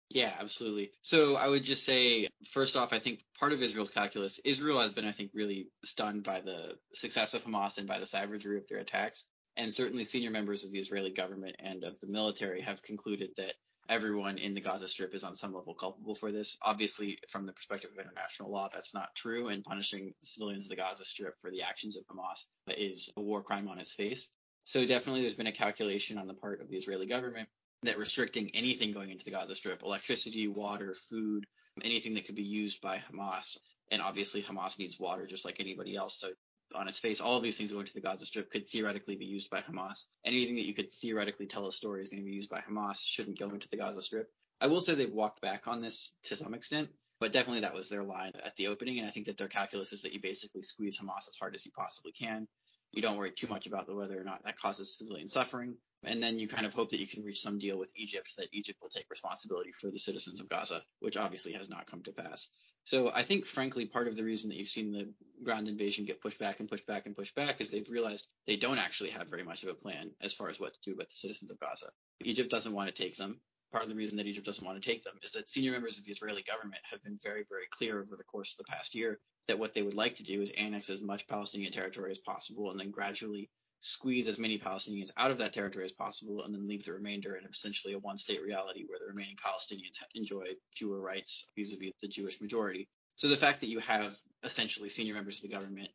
Yeah, 0.09 0.33
absolutely. 0.39 0.91
So 1.01 1.37
I 1.37 1.47
would 1.47 1.63
just 1.63 1.85
say, 1.85 2.27
first 2.49 2.75
off, 2.75 2.91
I 2.91 2.99
think 2.99 3.23
part 3.39 3.53
of 3.53 3.61
Israel's 3.61 3.89
calculus, 3.89 4.39
Israel 4.39 4.79
has 4.79 4.91
been, 4.91 5.05
I 5.05 5.13
think, 5.13 5.31
really 5.33 5.69
stunned 5.85 6.23
by 6.23 6.41
the 6.41 6.77
success 6.93 7.33
of 7.33 7.43
Hamas 7.45 7.77
and 7.77 7.87
by 7.87 7.97
the 7.97 8.05
savagery 8.05 8.57
of 8.57 8.67
their 8.67 8.79
attacks. 8.79 9.25
And 9.55 9.73
certainly 9.73 10.03
senior 10.03 10.31
members 10.31 10.65
of 10.65 10.71
the 10.71 10.79
Israeli 10.79 11.11
government 11.11 11.55
and 11.59 11.83
of 11.83 11.99
the 11.99 12.07
military 12.07 12.61
have 12.61 12.83
concluded 12.83 13.29
that 13.37 13.53
everyone 13.91 14.37
in 14.37 14.53
the 14.53 14.61
Gaza 14.61 14.87
Strip 14.87 15.13
is 15.13 15.25
on 15.25 15.35
some 15.35 15.53
level 15.53 15.73
culpable 15.73 16.15
for 16.15 16.31
this. 16.31 16.57
Obviously, 16.61 17.19
from 17.27 17.45
the 17.45 17.51
perspective 17.51 17.91
of 17.91 18.01
international 18.01 18.49
law, 18.49 18.69
that's 18.73 18.93
not 18.93 19.13
true, 19.15 19.49
and 19.49 19.65
punishing 19.65 20.13
civilians 20.21 20.65
of 20.65 20.69
the 20.69 20.77
Gaza 20.77 21.03
Strip 21.03 21.35
for 21.41 21.51
the 21.51 21.63
actions 21.63 21.97
of 21.97 22.03
Hamas 22.07 22.45
is 22.77 23.11
a 23.17 23.21
war 23.21 23.43
crime 23.43 23.67
on 23.67 23.79
its 23.79 23.93
face. 23.93 24.29
So 24.63 24.85
definitely 24.85 25.21
there's 25.21 25.33
been 25.33 25.47
a 25.47 25.51
calculation 25.51 26.17
on 26.17 26.27
the 26.27 26.33
part 26.33 26.61
of 26.61 26.69
the 26.69 26.77
Israeli 26.77 27.05
government 27.05 27.49
that 27.83 27.97
restricting 27.97 28.51
anything 28.53 28.93
going 28.93 29.09
into 29.09 29.25
the 29.25 29.31
Gaza 29.31 29.55
Strip, 29.55 29.83
electricity, 29.83 30.47
water, 30.47 30.93
food, 30.93 31.45
anything 31.83 32.13
that 32.13 32.25
could 32.25 32.35
be 32.35 32.43
used 32.43 32.81
by 32.81 33.03
Hamas, 33.11 33.57
and 33.91 34.01
obviously 34.01 34.41
Hamas 34.41 34.79
needs 34.79 34.99
water 34.99 35.27
just 35.27 35.43
like 35.43 35.59
anybody 35.59 35.97
else. 35.97 36.17
So 36.17 36.29
on 36.75 36.87
its 36.87 36.99
face, 36.99 37.21
all 37.21 37.37
of 37.37 37.43
these 37.43 37.57
things 37.57 37.71
going 37.71 37.85
to 37.85 37.93
the 37.93 38.01
Gaza 38.01 38.25
Strip 38.25 38.51
could 38.51 38.67
theoretically 38.67 39.15
be 39.15 39.25
used 39.25 39.49
by 39.49 39.61
Hamas. 39.61 40.05
Anything 40.25 40.55
that 40.55 40.65
you 40.65 40.73
could 40.73 40.91
theoretically 40.91 41.45
tell 41.45 41.67
a 41.67 41.71
story 41.71 42.01
is 42.01 42.09
going 42.09 42.21
to 42.23 42.29
be 42.29 42.35
used 42.35 42.49
by 42.49 42.59
Hamas 42.59 43.01
shouldn't 43.05 43.39
go 43.39 43.49
into 43.49 43.69
the 43.69 43.77
Gaza 43.77 44.01
Strip. 44.01 44.29
I 44.59 44.67
will 44.67 44.81
say 44.81 44.93
they've 44.93 45.11
walked 45.11 45.41
back 45.41 45.67
on 45.67 45.81
this 45.81 46.13
to 46.23 46.35
some 46.35 46.53
extent, 46.53 46.89
but 47.19 47.31
definitely 47.31 47.61
that 47.61 47.73
was 47.73 47.89
their 47.89 48.03
line 48.03 48.33
at 48.43 48.55
the 48.55 48.67
opening. 48.67 48.99
And 48.99 49.07
I 49.07 49.11
think 49.11 49.25
that 49.25 49.37
their 49.37 49.47
calculus 49.47 49.93
is 49.93 50.03
that 50.03 50.13
you 50.13 50.21
basically 50.21 50.61
squeeze 50.61 50.99
Hamas 50.99 51.29
as 51.29 51.37
hard 51.39 51.55
as 51.55 51.65
you 51.65 51.71
possibly 51.71 52.11
can. 52.11 52.47
You 52.91 53.01
don't 53.01 53.17
worry 53.17 53.31
too 53.31 53.47
much 53.47 53.67
about 53.67 53.87
the 53.87 53.95
whether 53.95 54.19
or 54.19 54.23
not 54.23 54.43
that 54.43 54.59
causes 54.59 54.97
civilian 54.97 55.27
suffering. 55.27 55.77
And 56.03 56.21
then 56.21 56.39
you 56.39 56.47
kind 56.47 56.65
of 56.65 56.73
hope 56.73 56.89
that 56.89 56.99
you 56.99 57.07
can 57.07 57.23
reach 57.23 57.41
some 57.41 57.59
deal 57.59 57.77
with 57.77 57.93
Egypt 57.95 58.33
that 58.37 58.49
Egypt 58.51 58.79
will 58.81 58.89
take 58.89 59.09
responsibility 59.09 59.71
for 59.71 59.91
the 59.91 59.99
citizens 59.99 60.41
of 60.41 60.49
Gaza, 60.49 60.81
which 60.99 61.15
obviously 61.15 61.53
has 61.53 61.69
not 61.69 61.85
come 61.85 62.01
to 62.03 62.11
pass. 62.11 62.47
So 62.83 63.11
I 63.13 63.21
think, 63.21 63.45
frankly, 63.45 63.85
part 63.85 64.07
of 64.07 64.15
the 64.15 64.23
reason 64.23 64.49
that 64.49 64.57
you've 64.57 64.67
seen 64.67 64.91
the 64.91 65.13
ground 65.43 65.67
invasion 65.67 66.05
get 66.05 66.21
pushed 66.21 66.39
back 66.39 66.59
and 66.59 66.67
pushed 66.67 66.87
back 66.87 67.05
and 67.05 67.15
pushed 67.15 67.35
back 67.35 67.61
is 67.61 67.69
they've 67.69 67.87
realized 67.89 68.27
they 68.47 68.55
don't 68.55 68.79
actually 68.79 69.11
have 69.11 69.29
very 69.29 69.43
much 69.43 69.61
of 69.63 69.69
a 69.69 69.75
plan 69.75 70.11
as 70.19 70.33
far 70.33 70.49
as 70.49 70.59
what 70.59 70.73
to 70.73 70.89
do 70.89 70.95
with 70.97 71.09
the 71.09 71.15
citizens 71.15 71.51
of 71.51 71.59
Gaza. 71.59 71.91
Egypt 72.23 72.49
doesn't 72.49 72.73
want 72.73 72.93
to 72.93 73.03
take 73.03 73.15
them. 73.15 73.39
Part 73.71 73.83
of 73.83 73.89
the 73.89 73.95
reason 73.95 74.17
that 74.17 74.27
Egypt 74.27 74.45
doesn't 74.45 74.65
want 74.65 74.81
to 74.81 74.89
take 74.89 75.03
them 75.03 75.17
is 75.23 75.31
that 75.31 75.47
senior 75.47 75.71
members 75.71 75.97
of 75.97 76.03
the 76.03 76.11
Israeli 76.11 76.41
government 76.41 76.81
have 76.89 77.01
been 77.03 77.17
very, 77.23 77.45
very 77.49 77.67
clear 77.69 78.01
over 78.01 78.17
the 78.17 78.23
course 78.25 78.53
of 78.53 78.57
the 78.57 78.69
past 78.71 78.93
year 78.93 79.19
that 79.47 79.57
what 79.57 79.73
they 79.73 79.81
would 79.81 79.93
like 79.93 80.15
to 80.15 80.23
do 80.23 80.41
is 80.41 80.51
annex 80.51 80.89
as 80.89 81.01
much 81.01 81.27
Palestinian 81.27 81.71
territory 81.71 82.11
as 82.11 82.19
possible 82.19 82.71
and 82.71 82.79
then 82.79 82.91
gradually 82.91 83.49
squeeze 83.79 84.27
as 84.27 84.37
many 84.37 84.59
Palestinians 84.59 85.11
out 85.15 85.31
of 85.31 85.37
that 85.37 85.53
territory 85.53 85.85
as 85.85 85.93
possible 85.93 86.43
and 86.43 86.53
then 86.53 86.67
leave 86.67 86.83
the 86.83 86.91
remainder 86.91 87.35
in 87.35 87.45
essentially 87.45 87.93
a 87.93 87.99
one 87.99 88.17
state 88.17 88.43
reality 88.43 88.83
where 88.87 88.99
the 88.99 89.11
remaining 89.11 89.37
Palestinians 89.37 89.97
enjoy 90.15 90.45
fewer 90.71 90.99
rights 90.99 91.47
vis-a-vis 91.57 91.93
the 92.01 92.07
Jewish 92.07 92.41
majority. 92.41 92.89
So 93.15 93.29
the 93.29 93.37
fact 93.37 93.61
that 93.61 93.69
you 93.69 93.79
have 93.79 94.13
essentially 94.43 94.89
senior 94.89 95.13
members 95.13 95.37
of 95.37 95.49
the 95.49 95.55
government 95.55 95.89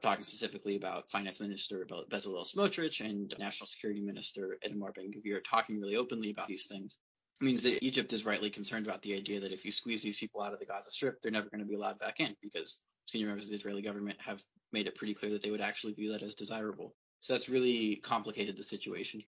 talking 0.00 0.24
specifically 0.24 0.76
about 0.76 1.10
Finance 1.10 1.40
Minister 1.40 1.86
Bezalel 2.10 2.46
Smotrich 2.46 3.04
and 3.04 3.34
National 3.38 3.66
Security 3.66 4.00
Minister 4.00 4.58
Itamar 4.64 4.94
Ben-Gvir 4.94 5.40
talking 5.44 5.78
really 5.78 5.96
openly 5.96 6.30
about 6.30 6.48
these 6.48 6.66
things 6.66 6.98
means 7.40 7.62
that 7.62 7.84
Egypt 7.84 8.12
is 8.12 8.26
rightly 8.26 8.50
concerned 8.50 8.86
about 8.86 9.02
the 9.02 9.14
idea 9.14 9.40
that 9.40 9.52
if 9.52 9.64
you 9.64 9.70
squeeze 9.70 10.02
these 10.02 10.16
people 10.16 10.42
out 10.42 10.52
of 10.52 10.58
the 10.58 10.66
Gaza 10.66 10.90
Strip, 10.90 11.20
they're 11.20 11.32
never 11.32 11.48
going 11.48 11.60
to 11.60 11.66
be 11.66 11.74
allowed 11.74 11.98
back 11.98 12.20
in 12.20 12.34
because 12.42 12.82
senior 13.06 13.26
members 13.26 13.44
of 13.44 13.50
the 13.50 13.56
Israeli 13.56 13.82
government 13.82 14.18
have 14.20 14.42
made 14.72 14.86
it 14.86 14.96
pretty 14.96 15.14
clear 15.14 15.32
that 15.32 15.42
they 15.42 15.50
would 15.50 15.60
actually 15.60 15.94
view 15.94 16.12
that 16.12 16.22
as 16.22 16.34
desirable. 16.34 16.94
So 17.20 17.32
that's 17.32 17.48
really 17.48 17.96
complicated 17.96 18.56
the 18.56 18.62
situation. 18.62 19.22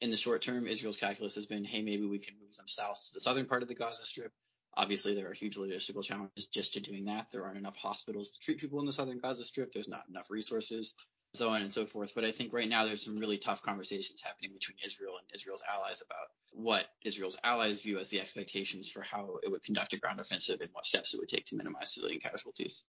In 0.00 0.10
the 0.10 0.16
short 0.16 0.42
term, 0.42 0.66
Israel's 0.66 0.96
calculus 0.96 1.36
has 1.36 1.46
been, 1.46 1.64
hey, 1.64 1.82
maybe 1.82 2.06
we 2.06 2.18
can 2.18 2.34
move 2.40 2.56
them 2.56 2.66
south 2.66 3.00
to 3.06 3.14
the 3.14 3.20
southern 3.20 3.46
part 3.46 3.62
of 3.62 3.68
the 3.68 3.74
Gaza 3.74 4.04
Strip. 4.04 4.32
Obviously, 4.74 5.14
there 5.14 5.28
are 5.28 5.34
huge 5.34 5.56
logistical 5.56 6.02
challenges 6.02 6.46
just 6.46 6.74
to 6.74 6.80
doing 6.80 7.04
that. 7.04 7.30
There 7.30 7.44
aren't 7.44 7.58
enough 7.58 7.76
hospitals 7.76 8.30
to 8.30 8.38
treat 8.40 8.58
people 8.58 8.80
in 8.80 8.86
the 8.86 8.92
southern 8.92 9.18
Gaza 9.18 9.44
Strip. 9.44 9.70
There's 9.70 9.88
not 9.88 10.08
enough 10.08 10.30
resources, 10.30 10.94
so 11.34 11.50
on 11.50 11.62
and 11.62 11.72
so 11.72 11.86
forth. 11.86 12.14
But 12.14 12.24
I 12.24 12.30
think 12.30 12.52
right 12.52 12.68
now 12.68 12.84
there's 12.84 13.04
some 13.04 13.16
really 13.16 13.38
tough 13.38 13.62
conversations 13.62 14.20
happening 14.20 14.52
between 14.52 14.76
Israel 14.84 15.14
and 15.18 15.26
Israel's 15.34 15.62
allies 15.72 16.02
about 16.02 16.28
what 16.52 16.86
Israel's 17.04 17.38
allies 17.42 17.82
view 17.82 17.98
as 17.98 18.10
the 18.10 18.20
expectations 18.20 18.88
for 18.88 19.00
how 19.00 19.38
it 19.42 19.50
would 19.50 19.62
conduct 19.62 19.94
a 19.94 19.98
ground 19.98 20.20
offensive 20.20 20.60
and 20.60 20.70
what 20.72 20.84
steps 20.84 21.14
it 21.14 21.18
would 21.18 21.28
take 21.28 21.46
to 21.46 21.56
minimize 21.56 21.94
civilian 21.94 22.20
casualties. 22.20 22.84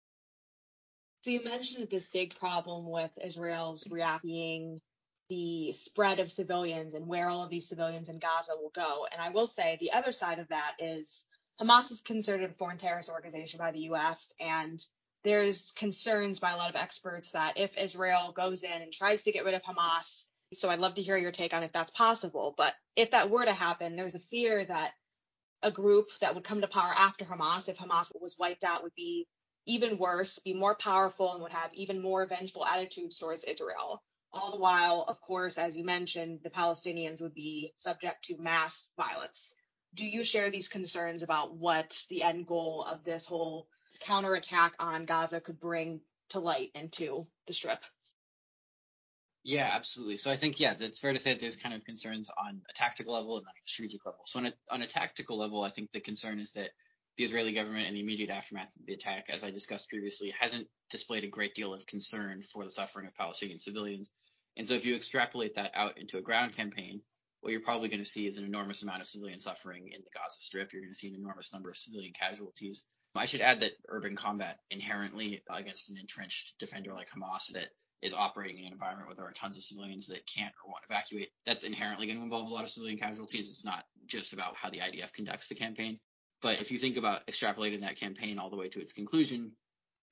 So 1.23 1.30
you 1.30 1.42
mentioned 1.42 1.88
this 1.90 2.09
big 2.09 2.38
problem 2.38 2.88
with 2.88 3.11
Israel's 3.23 3.87
reacting 3.90 4.80
the 5.28 5.73
spread 5.73 6.21
of 6.21 6.30
civilians 6.30 6.95
and 6.95 7.07
where 7.07 7.28
all 7.28 7.42
of 7.42 7.50
these 7.50 7.68
civilians 7.68 8.09
in 8.09 8.18
Gaza 8.18 8.52
will 8.57 8.71
go. 8.75 9.07
And 9.12 9.21
I 9.21 9.30
will 9.30 9.49
say 9.49 9.76
the 9.80 9.92
other 9.92 10.12
side 10.12 10.38
of 10.38 10.49
that 10.49 10.76
is 10.78 11.26
Hamas 11.61 11.90
is 11.90 12.02
considered 12.02 12.49
a 12.49 12.54
foreign 12.54 12.78
terrorist 12.78 13.11
organization 13.11 13.59
by 13.59 13.73
the 13.73 13.90
US 13.90 14.33
and 14.40 14.80
there's 15.28 15.73
concerns 15.73 16.38
by 16.40 16.52
a 16.52 16.56
lot 16.56 16.70
of 16.70 16.76
experts 16.76 17.32
that 17.32 17.54
if 17.56 17.76
Israel 17.76 18.32
goes 18.35 18.62
in 18.62 18.82
and 18.82 18.92
tries 18.92 19.23
to 19.25 19.32
get 19.32 19.44
rid 19.44 19.54
of 19.54 19.62
Hamas, 19.62 20.28
so 20.54 20.70
I'd 20.70 20.80
love 20.80 20.94
to 20.94 21.02
hear 21.02 21.18
your 21.18 21.32
take 21.32 21.52
on 21.52 21.62
if 21.62 21.73
that's 21.73 21.90
possible, 21.90 22.54
but 22.56 22.75
if 22.97 23.11
that 23.11 23.28
were 23.28 23.44
to 23.44 23.52
happen, 23.52 23.94
there's 23.94 24.14
a 24.14 24.20
fear 24.20 24.64
that 24.64 24.92
a 25.62 25.70
group 25.70 26.08
that 26.20 26.35
would 26.35 26.44
come 26.44 26.62
to 26.62 26.68
power 26.68 26.92
after 26.97 27.25
Hamas, 27.26 27.68
if 27.68 27.76
Hamas 27.76 28.11
was 28.18 28.37
wiped 28.38 28.64
out, 28.64 28.82
would 28.82 28.94
be 28.94 29.26
even 29.66 29.99
worse, 29.99 30.38
be 30.38 30.54
more 30.54 30.75
powerful, 30.75 31.32
and 31.32 31.42
would 31.42 31.52
have 31.52 31.75
even 31.75 32.00
more 32.00 32.25
vengeful 32.25 32.64
attitudes 32.64 33.18
towards 33.18 33.44
Israel. 33.44 34.02
All 34.32 34.50
the 34.50 34.58
while, 34.58 35.04
of 35.08 35.20
course, 35.20 35.58
as 35.58 35.76
you 35.76 35.85
mentioned, 35.85 36.40
the 36.42 36.50
Palestinians 36.50 37.20
would 37.20 37.35
be 37.35 37.73
subject 37.76 38.25
to 38.26 38.38
mass 38.38 38.92
violence. 38.97 39.54
Do 39.94 40.06
you 40.06 40.25
share 40.25 40.50
these 40.50 40.68
concerns 40.68 41.23
about 41.23 41.54
what 41.54 42.04
the 42.08 42.23
end 42.23 42.47
goal 42.47 42.87
of 42.90 43.04
this 43.04 43.26
whole 43.26 43.68
counterattack 44.00 44.75
on 44.78 45.04
Gaza 45.04 45.40
could 45.40 45.61
bring 45.61 46.00
to 46.30 46.40
light 46.40 46.71
into 46.75 47.26
the 47.47 47.52
strip? 47.52 47.83
Yeah, 49.45 49.71
absolutely. 49.73 50.18
So 50.18 50.30
I 50.30 50.37
think, 50.37 50.61
yeah, 50.61 50.75
it's 50.78 50.99
fair 50.99 51.12
to 51.12 51.18
say 51.18 51.33
that 51.33 51.40
there's 51.40 51.57
kind 51.57 51.75
of 51.75 51.85
concerns 51.85 52.30
on 52.30 52.61
a 52.68 52.73
tactical 52.75 53.14
level 53.14 53.38
and 53.38 53.47
on 53.47 53.52
a 53.52 53.68
strategic 53.68 54.04
level. 54.04 54.21
So 54.26 54.40
on 54.40 54.47
a, 54.47 54.52
on 54.71 54.83
a 54.83 54.87
tactical 54.87 55.38
level, 55.38 55.62
I 55.62 55.71
think 55.71 55.90
the 55.90 56.00
concern 56.00 56.38
is 56.38 56.52
that 56.52 56.71
the 57.16 57.25
Israeli 57.25 57.52
government 57.52 57.87
in 57.87 57.95
the 57.95 58.00
immediate 58.00 58.30
aftermath 58.30 58.76
of 58.76 58.87
the 58.87 58.92
attack, 58.92 59.30
as 59.30 59.45
I 59.45 59.50
discussed 59.50 59.88
previously, 59.88 60.35
hasn't 60.38 60.68
displayed 60.90 61.25
a 61.25 61.28
great 61.28 61.54
deal 61.54 61.73
of 61.73 61.87
concern 61.87 62.42
for 62.42 62.62
the 62.62 62.71
suffering 62.71 63.07
of 63.07 63.16
Palestinian 63.16 63.59
civilians. 63.59 64.11
And 64.57 64.68
so 64.68 64.75
if 64.75 64.85
you 64.85 64.95
extrapolate 64.95 65.54
that 65.54 65.73
out 65.75 65.99
into 65.99 66.18
a 66.18 66.23
ground 66.23 66.52
campaign, 66.52 67.00
what 67.40 67.52
you're 67.52 67.61
probably 67.61 67.88
going 67.88 68.02
to 68.02 68.04
see 68.04 68.26
is 68.26 68.37
an 68.37 68.45
enormous 68.45 68.83
amount 68.83 69.00
of 69.00 69.07
civilian 69.07 69.38
suffering 69.38 69.88
in 69.92 70.00
the 70.02 70.11
Gaza 70.12 70.40
Strip. 70.40 70.73
You're 70.73 70.83
going 70.83 70.92
to 70.92 70.99
see 70.99 71.09
an 71.09 71.14
enormous 71.14 71.52
number 71.52 71.71
of 71.71 71.76
civilian 71.76 72.12
casualties. 72.12 72.85
I 73.15 73.27
should 73.27 73.41
add 73.41 73.61
that 73.61 73.73
urban 73.88 74.17
combat 74.17 74.61
inherently 74.71 75.43
against 75.50 75.91
an 75.91 75.99
entrenched 75.99 76.59
defender 76.59 76.93
like 76.93 77.11
Hamas 77.11 77.53
that 77.53 77.69
is 78.00 78.15
operating 78.15 78.59
in 78.59 78.67
an 78.67 78.73
environment 78.73 79.09
where 79.09 79.17
there 79.17 79.27
are 79.27 79.33
tons 79.33 79.57
of 79.57 79.62
civilians 79.62 80.07
that 80.07 80.27
can't 80.27 80.55
or 80.65 80.71
won't 80.71 80.85
evacuate, 80.88 81.31
that's 81.45 81.65
inherently 81.65 82.07
going 82.07 82.19
to 82.19 82.25
involve 82.25 82.49
a 82.49 82.55
lot 82.55 82.62
of 82.62 82.71
civilian 82.71 82.99
casualties. 82.99 83.49
It's 83.49 83.65
not 83.65 83.85
just 84.07 84.33
about 84.33 84.57
how 84.57 84.71
the 84.71 84.79
IDF 84.79 85.12
conducts 85.12 85.49
the 85.49 85.57
campaign. 85.57 85.99
But 86.41 86.61
if 86.61 86.71
you 86.71 86.79
think 86.79 86.97
about 86.97 87.27
extrapolating 87.27 87.81
that 87.81 87.97
campaign 87.97 88.38
all 88.38 88.50
the 88.50 88.57
way 88.57 88.69
to 88.69 88.81
its 88.81 88.93
conclusion, 88.93 89.53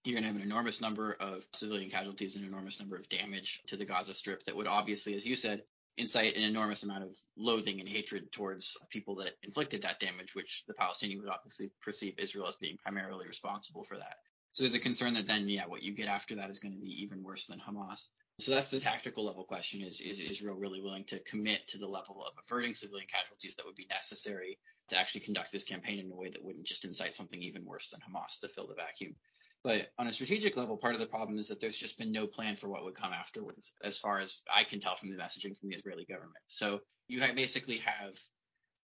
you're 0.04 0.14
going 0.14 0.24
to 0.24 0.28
have 0.28 0.36
an 0.36 0.42
enormous 0.42 0.80
number 0.80 1.16
of 1.20 1.46
civilian 1.52 1.90
casualties 1.90 2.34
and 2.34 2.44
an 2.44 2.50
enormous 2.50 2.80
number 2.80 2.96
of 2.96 3.08
damage 3.08 3.60
to 3.68 3.76
the 3.76 3.84
Gaza 3.84 4.14
Strip 4.14 4.42
that 4.44 4.56
would 4.56 4.66
obviously, 4.66 5.14
as 5.14 5.24
you 5.24 5.36
said, 5.36 5.62
incite 5.96 6.36
an 6.36 6.42
enormous 6.42 6.82
amount 6.82 7.04
of 7.04 7.16
loathing 7.36 7.80
and 7.80 7.88
hatred 7.88 8.30
towards 8.32 8.76
people 8.90 9.16
that 9.16 9.32
inflicted 9.42 9.82
that 9.82 10.00
damage, 10.00 10.34
which 10.34 10.64
the 10.66 10.74
Palestinians 10.74 11.20
would 11.20 11.30
obviously 11.30 11.70
perceive 11.82 12.14
Israel 12.18 12.46
as 12.46 12.56
being 12.56 12.76
primarily 12.76 13.26
responsible 13.26 13.84
for 13.84 13.96
that. 13.96 14.16
So 14.52 14.62
there's 14.62 14.74
a 14.74 14.78
concern 14.78 15.14
that 15.14 15.26
then, 15.26 15.48
yeah, 15.48 15.66
what 15.66 15.82
you 15.82 15.92
get 15.92 16.08
after 16.08 16.36
that 16.36 16.50
is 16.50 16.60
going 16.60 16.72
to 16.72 16.80
be 16.80 17.02
even 17.02 17.22
worse 17.22 17.46
than 17.46 17.60
Hamas. 17.60 18.08
So 18.38 18.52
that's 18.52 18.68
the 18.68 18.80
tactical 18.80 19.24
level 19.24 19.44
question 19.44 19.80
is, 19.82 20.00
is 20.00 20.20
Israel 20.20 20.56
really 20.56 20.80
willing 20.80 21.04
to 21.04 21.18
commit 21.20 21.66
to 21.68 21.78
the 21.78 21.88
level 21.88 22.22
of 22.24 22.34
averting 22.42 22.74
civilian 22.74 23.06
casualties 23.06 23.56
that 23.56 23.64
would 23.64 23.74
be 23.74 23.86
necessary 23.90 24.58
to 24.88 24.98
actually 24.98 25.22
conduct 25.22 25.52
this 25.52 25.64
campaign 25.64 25.98
in 25.98 26.10
a 26.10 26.14
way 26.14 26.28
that 26.28 26.44
wouldn't 26.44 26.66
just 26.66 26.84
incite 26.84 27.14
something 27.14 27.42
even 27.42 27.64
worse 27.64 27.88
than 27.88 28.00
Hamas 28.00 28.40
to 28.40 28.48
fill 28.48 28.66
the 28.66 28.74
vacuum? 28.74 29.16
But 29.66 29.90
on 29.98 30.06
a 30.06 30.12
strategic 30.12 30.56
level, 30.56 30.76
part 30.76 30.94
of 30.94 31.00
the 31.00 31.08
problem 31.08 31.40
is 31.40 31.48
that 31.48 31.58
there's 31.58 31.76
just 31.76 31.98
been 31.98 32.12
no 32.12 32.28
plan 32.28 32.54
for 32.54 32.68
what 32.68 32.84
would 32.84 32.94
come 32.94 33.12
afterwards, 33.12 33.74
as 33.82 33.98
far 33.98 34.20
as 34.20 34.42
I 34.54 34.62
can 34.62 34.78
tell 34.78 34.94
from 34.94 35.10
the 35.10 35.16
messaging 35.20 35.58
from 35.58 35.70
the 35.70 35.74
Israeli 35.74 36.04
government. 36.04 36.44
So 36.46 36.82
you 37.08 37.20
basically 37.34 37.78
have 37.78 38.16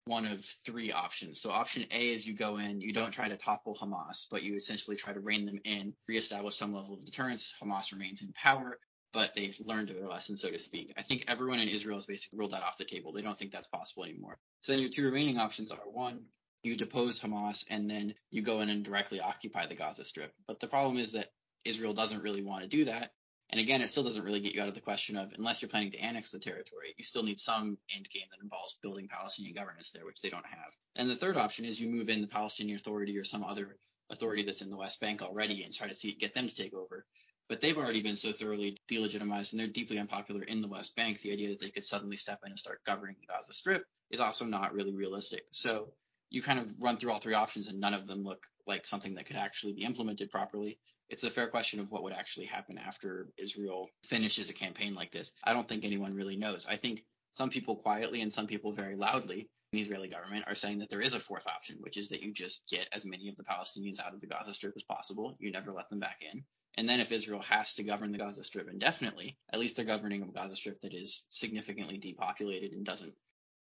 one 0.06 0.26
of 0.26 0.42
three 0.66 0.94
options. 0.94 1.42
So 1.42 1.52
option 1.52 1.84
A 1.92 2.12
is 2.12 2.26
you 2.26 2.34
go 2.34 2.60
in, 2.60 2.80
you 2.80 2.94
don't 2.94 3.12
try 3.12 3.28
to 3.28 3.36
topple 3.36 3.76
Hamas, 3.76 4.28
but 4.32 4.42
you 4.42 4.56
essentially 4.56 4.96
try 4.96 5.12
to 5.12 5.20
rein 5.20 5.46
them 5.46 5.60
in, 5.66 5.96
reestablish 6.08 6.56
some 6.56 6.74
level 6.74 6.94
of 6.94 7.04
deterrence. 7.04 7.54
Hamas 7.62 7.92
remains 7.92 8.22
in 8.22 8.32
power, 8.32 8.80
but 9.12 9.34
they've 9.36 9.60
learned 9.66 9.90
their 9.90 10.08
lesson, 10.08 10.38
so 10.38 10.50
to 10.50 10.60
speak. 10.60 10.94
I 10.98 11.02
think 11.02 11.26
everyone 11.28 11.60
in 11.60 11.68
Israel 11.68 11.98
has 11.98 12.06
basically 12.06 12.40
ruled 12.40 12.52
that 12.52 12.64
off 12.64 12.78
the 12.78 12.86
table. 12.86 13.12
They 13.12 13.22
don't 13.22 13.38
think 13.38 13.52
that's 13.52 13.68
possible 13.68 14.06
anymore. 14.06 14.38
So 14.62 14.72
then 14.72 14.82
your 14.82 14.92
two 14.92 15.04
remaining 15.04 15.40
options 15.40 15.72
are 15.72 15.80
one, 15.92 16.22
you 16.64 16.76
depose 16.76 17.20
Hamas 17.20 17.66
and 17.70 17.90
then 17.90 18.14
you 18.32 18.42
go 18.42 18.62
in 18.62 18.70
and 18.70 18.84
directly 18.84 19.20
occupy 19.20 19.66
the 19.66 19.76
Gaza 19.76 20.04
Strip. 20.04 20.34
But 20.48 20.60
the 20.60 20.68
problem 20.68 20.98
is 20.98 21.14
that 21.14 21.32
Israel 21.66 21.94
doesn't 21.94 22.24
really 22.24 22.44
want 22.44 22.64
to 22.64 22.68
do 22.68 22.86
that. 22.86 23.12
And 23.52 23.60
again, 23.60 23.82
it 23.82 23.90
still 23.90 24.04
doesn't 24.04 24.24
really 24.24 24.42
get 24.42 24.54
you 24.54 24.62
out 24.62 24.68
of 24.68 24.76
the 24.76 24.82
question 24.82 25.18
of 25.18 25.34
unless 25.36 25.62
you're 25.62 25.70
planning 25.70 25.90
to 25.92 26.00
annex 26.00 26.32
the 26.32 26.40
territory, 26.40 26.94
you 26.98 27.04
still 27.04 27.24
need 27.24 27.40
some 27.40 27.80
end 27.96 28.08
game 28.10 28.28
that 28.30 28.44
involves 28.44 28.76
building 28.76 29.08
Palestinian 29.08 29.56
governance 29.56 29.90
there, 29.90 30.06
which 30.06 30.22
they 30.22 30.30
don't 30.30 30.46
have. 30.46 30.72
And 30.96 31.10
the 31.10 31.16
third 31.16 31.36
option 31.36 31.66
is 31.66 31.82
you 31.82 31.90
move 31.90 32.10
in 32.10 32.22
the 32.22 32.28
Palestinian 32.28 32.76
Authority 32.76 33.18
or 33.18 33.24
some 33.24 33.44
other 33.44 33.78
authority 34.12 34.44
that's 34.44 34.62
in 34.62 34.70
the 34.70 34.78
West 34.78 35.00
Bank 35.00 35.24
already 35.24 35.64
and 35.64 35.74
try 35.74 35.88
to 35.88 35.94
see 35.96 36.12
get 36.12 36.36
them 36.36 36.48
to 36.48 36.56
take 36.56 36.76
over. 36.76 37.06
But 37.48 37.62
they've 37.62 37.78
already 37.78 38.04
been 38.04 38.16
so 38.16 38.32
thoroughly 38.32 38.78
delegitimized 38.88 39.52
and 39.52 39.60
they're 39.60 39.68
deeply 39.68 39.98
unpopular 39.98 40.44
in 40.44 40.62
the 40.62 40.68
West 40.68 40.96
Bank. 40.96 41.20
The 41.22 41.32
idea 41.32 41.50
that 41.50 41.60
they 41.60 41.72
could 41.72 41.84
suddenly 41.84 42.18
step 42.18 42.42
in 42.46 42.52
and 42.52 42.60
start 42.60 42.84
governing 42.86 43.16
the 43.20 43.34
Gaza 43.34 43.54
Strip 43.54 43.84
is 44.12 44.20
also 44.20 44.46
not 44.46 44.74
really 44.74 44.94
realistic. 44.94 45.46
So 45.50 45.92
you 46.30 46.42
kind 46.42 46.60
of 46.60 46.74
run 46.80 46.98
through 46.98 47.12
all 47.12 47.20
three 47.20 47.34
options 47.34 47.68
and 47.68 47.80
none 47.80 47.94
of 47.94 48.08
them 48.08 48.24
look 48.24 48.46
like 48.68 48.86
something 48.86 49.16
that 49.16 49.26
could 49.26 49.38
actually 49.38 49.74
be 49.74 49.84
implemented 49.84 50.30
properly 50.30 50.80
it's 51.10 51.24
a 51.24 51.30
fair 51.30 51.48
question 51.48 51.80
of 51.80 51.92
what 51.92 52.04
would 52.04 52.14
actually 52.14 52.46
happen 52.46 52.78
after 52.78 53.30
Israel 53.38 53.90
finishes 54.06 54.50
a 54.50 54.54
campaign 54.54 54.94
like 54.94 55.12
this. 55.12 55.34
I 55.44 55.54
don't 55.54 55.68
think 55.68 55.84
anyone 55.84 56.14
really 56.14 56.36
knows. 56.36 56.68
I 56.70 56.76
think 56.76 57.04
some 57.32 57.50
people 57.50 57.76
quietly 57.76 58.22
and 58.22 58.32
some 58.32 58.48
people 58.48 58.72
very 58.72 58.96
loudly 58.96 59.50
in 59.72 59.78
the 59.78 59.82
Israeli 59.82 60.08
government 60.08 60.46
are 60.48 60.56
saying 60.56 60.80
that 60.80 60.90
there 60.90 61.02
is 61.02 61.14
a 61.14 61.20
fourth 61.20 61.48
option, 61.48 61.78
which 61.80 61.98
is 61.98 62.10
that 62.10 62.22
you 62.22 62.32
just 62.32 62.62
get 62.70 62.88
as 62.94 63.06
many 63.06 63.28
of 63.28 63.36
the 63.38 63.44
Palestinians 63.44 64.00
out 64.00 64.14
of 64.14 64.20
the 64.20 64.28
Gaza 64.28 64.54
Strip 64.54 64.74
as 64.76 64.84
possible. 64.84 65.36
You 65.40 65.52
never 65.52 65.72
let 65.72 65.90
them 65.90 66.00
back 66.00 66.20
in. 66.22 66.44
And 66.78 66.88
then 66.88 67.00
if 67.00 67.12
Israel 67.12 67.42
has 67.42 67.74
to 67.76 67.84
govern 67.84 68.12
the 68.12 68.20
Gaza 68.20 68.44
Strip 68.44 68.70
indefinitely, 68.70 69.38
at 69.52 69.60
least 69.60 69.76
they're 69.76 69.86
governing 69.86 70.22
a 70.22 70.28
Gaza 70.28 70.56
Strip 70.56 70.80
that 70.82 70.94
is 70.94 71.26
significantly 71.30 71.98
depopulated 71.98 72.72
and 72.74 72.86
doesn't, 72.86 73.16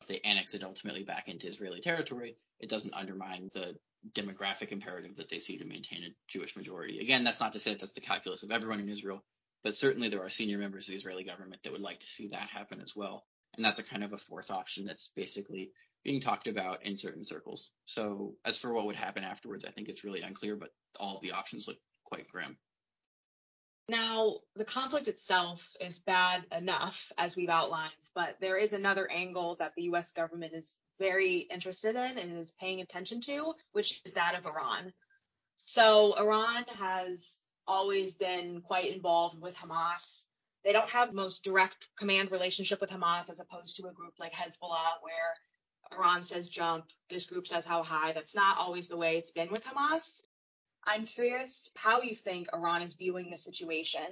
if 0.02 0.08
they 0.08 0.20
annex 0.20 0.54
it 0.54 0.64
ultimately 0.64 1.04
back 1.04 1.28
into 1.28 1.48
Israeli 1.48 1.82
territory, 1.82 2.36
it 2.60 2.70
doesn't 2.70 2.94
undermine 2.94 3.50
the 3.54 3.76
demographic 4.14 4.72
imperative 4.72 5.16
that 5.16 5.30
they 5.30 5.40
see 5.40 5.58
to 5.58 5.66
maintain 5.66 6.04
a 6.04 6.16
Jewish 6.28 6.56
majority. 6.56 7.00
Again, 7.00 7.24
that's 7.24 7.42
not 7.42 7.54
to 7.54 7.60
say 7.60 7.72
that 7.72 7.80
that's 7.80 7.94
the 7.94 8.02
calculus 8.02 8.44
of 8.44 8.52
everyone 8.52 8.80
in 8.80 8.90
Israel, 8.90 9.24
but 9.64 9.74
certainly 9.74 10.08
there 10.10 10.24
are 10.24 10.30
senior 10.30 10.58
members 10.58 10.88
of 10.88 10.94
the 10.94 10.98
Israeli 10.98 11.24
government 11.24 11.64
that 11.64 11.74
would 11.74 11.82
like 11.82 12.00
to 12.00 12.08
see 12.08 12.28
that 12.30 12.50
happen 12.50 12.82
as 12.82 12.96
well. 12.96 13.26
And 13.56 13.66
that's 13.66 13.80
a 13.80 13.84
kind 13.84 14.04
of 14.04 14.14
a 14.14 14.18
fourth 14.18 14.52
option 14.52 14.86
that's 14.86 15.12
basically 15.16 15.72
being 16.04 16.22
talked 16.22 16.48
about 16.48 16.86
in 16.86 16.96
certain 16.96 17.24
circles. 17.24 17.72
So 17.86 18.36
as 18.46 18.58
for 18.58 18.74
what 18.74 18.86
would 18.86 18.96
happen 18.96 19.24
afterwards, 19.24 19.66
I 19.66 19.72
think 19.72 19.90
it's 19.90 20.06
really 20.06 20.22
unclear, 20.22 20.56
but 20.56 20.70
all 21.00 21.16
of 21.16 21.22
the 21.22 21.34
options 21.34 21.68
look 21.68 21.78
quite 22.06 22.28
grim. 22.30 22.58
Now, 23.90 24.42
the 24.56 24.66
conflict 24.66 25.08
itself 25.08 25.76
is 25.82 25.98
bad 25.98 26.46
enough, 26.56 27.12
as 27.18 27.36
we've 27.36 27.50
outlined, 27.50 28.10
but 28.14 28.36
there 28.40 28.56
is 28.56 28.74
another 28.74 29.10
angle 29.10 29.56
that 29.56 29.74
the 29.76 29.86
US 29.86 30.12
government 30.12 30.54
is 30.54 30.80
very 31.00 31.38
interested 31.38 31.96
in 31.96 32.20
and 32.20 32.38
is 32.38 32.54
paying 32.60 32.82
attention 32.82 33.20
to, 33.22 33.56
which 33.72 34.04
is 34.06 34.14
that 34.14 34.38
of 34.38 34.46
Iran. 34.46 34.94
So, 35.56 36.14
Iran 36.20 36.66
has 36.78 37.48
always 37.66 38.14
been 38.14 38.62
quite 38.62 38.94
involved 38.94 39.42
with 39.42 39.58
Hamas. 39.58 40.28
They 40.64 40.72
don't 40.72 40.90
have 40.92 41.12
most 41.12 41.44
direct 41.44 41.90
command 41.98 42.30
relationship 42.30 42.82
with 42.82 42.92
Hamas 42.92 43.32
as 43.32 43.40
opposed 43.40 43.78
to 43.78 43.88
a 43.88 43.92
group 43.92 44.14
like 44.20 44.34
Hezbollah, 44.34 45.02
where 45.02 45.98
Iran 45.98 46.22
says 46.22 46.48
jump, 46.48 46.86
this 47.10 47.26
group 47.26 47.48
says 47.48 47.66
how 47.66 47.82
high. 47.82 48.12
That's 48.12 48.36
not 48.36 48.60
always 48.60 48.88
the 48.88 48.98
way 48.98 49.18
it's 49.18 49.32
been 49.32 49.50
with 49.50 49.66
Hamas. 49.66 50.22
I'm 50.90 51.06
curious 51.06 51.70
how 51.78 52.02
you 52.02 52.16
think 52.16 52.48
Iran 52.52 52.82
is 52.82 52.96
viewing 52.96 53.30
the 53.30 53.38
situation. 53.38 54.08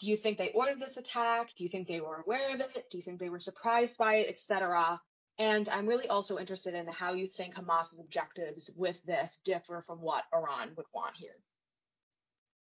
Do 0.00 0.08
you 0.08 0.16
think 0.16 0.38
they 0.38 0.52
ordered 0.52 0.80
this 0.80 0.96
attack? 0.96 1.50
Do 1.54 1.64
you 1.64 1.68
think 1.68 1.86
they 1.86 2.00
were 2.00 2.22
aware 2.24 2.54
of 2.54 2.60
it? 2.60 2.86
Do 2.90 2.96
you 2.96 3.02
think 3.02 3.20
they 3.20 3.28
were 3.28 3.38
surprised 3.38 3.98
by 3.98 4.16
it, 4.16 4.28
etc.? 4.30 4.98
And 5.38 5.68
I'm 5.68 5.86
really 5.86 6.08
also 6.08 6.38
interested 6.38 6.74
in 6.74 6.86
how 6.88 7.12
you 7.12 7.26
think 7.26 7.54
Hamas's 7.54 8.00
objectives 8.00 8.70
with 8.74 9.04
this 9.04 9.38
differ 9.44 9.82
from 9.82 9.98
what 9.98 10.24
Iran 10.32 10.72
would 10.76 10.86
want 10.94 11.14
here. 11.14 11.36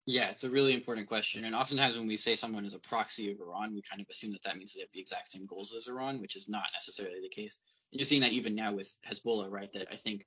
Yeah, 0.04 0.28
it's 0.28 0.44
a 0.44 0.50
really 0.50 0.74
important 0.74 1.08
question. 1.08 1.46
And 1.46 1.54
oftentimes 1.54 1.96
when 1.96 2.06
we 2.06 2.18
say 2.18 2.34
someone 2.34 2.66
is 2.66 2.74
a 2.74 2.80
proxy 2.80 3.32
of 3.32 3.40
Iran, 3.40 3.74
we 3.74 3.82
kind 3.82 4.02
of 4.02 4.08
assume 4.10 4.32
that 4.32 4.42
that 4.42 4.58
means 4.58 4.74
they 4.74 4.80
have 4.80 4.90
the 4.92 5.00
exact 5.00 5.28
same 5.28 5.46
goals 5.46 5.72
as 5.74 5.88
Iran, 5.88 6.20
which 6.20 6.36
is 6.36 6.50
not 6.50 6.66
necessarily 6.74 7.20
the 7.22 7.28
case. 7.30 7.58
And 7.92 7.98
you're 7.98 8.06
seeing 8.06 8.22
that 8.22 8.32
even 8.32 8.54
now 8.54 8.74
with 8.74 8.94
Hezbollah, 9.08 9.50
right? 9.50 9.72
That 9.72 9.88
I 9.90 9.96
think 9.96 10.26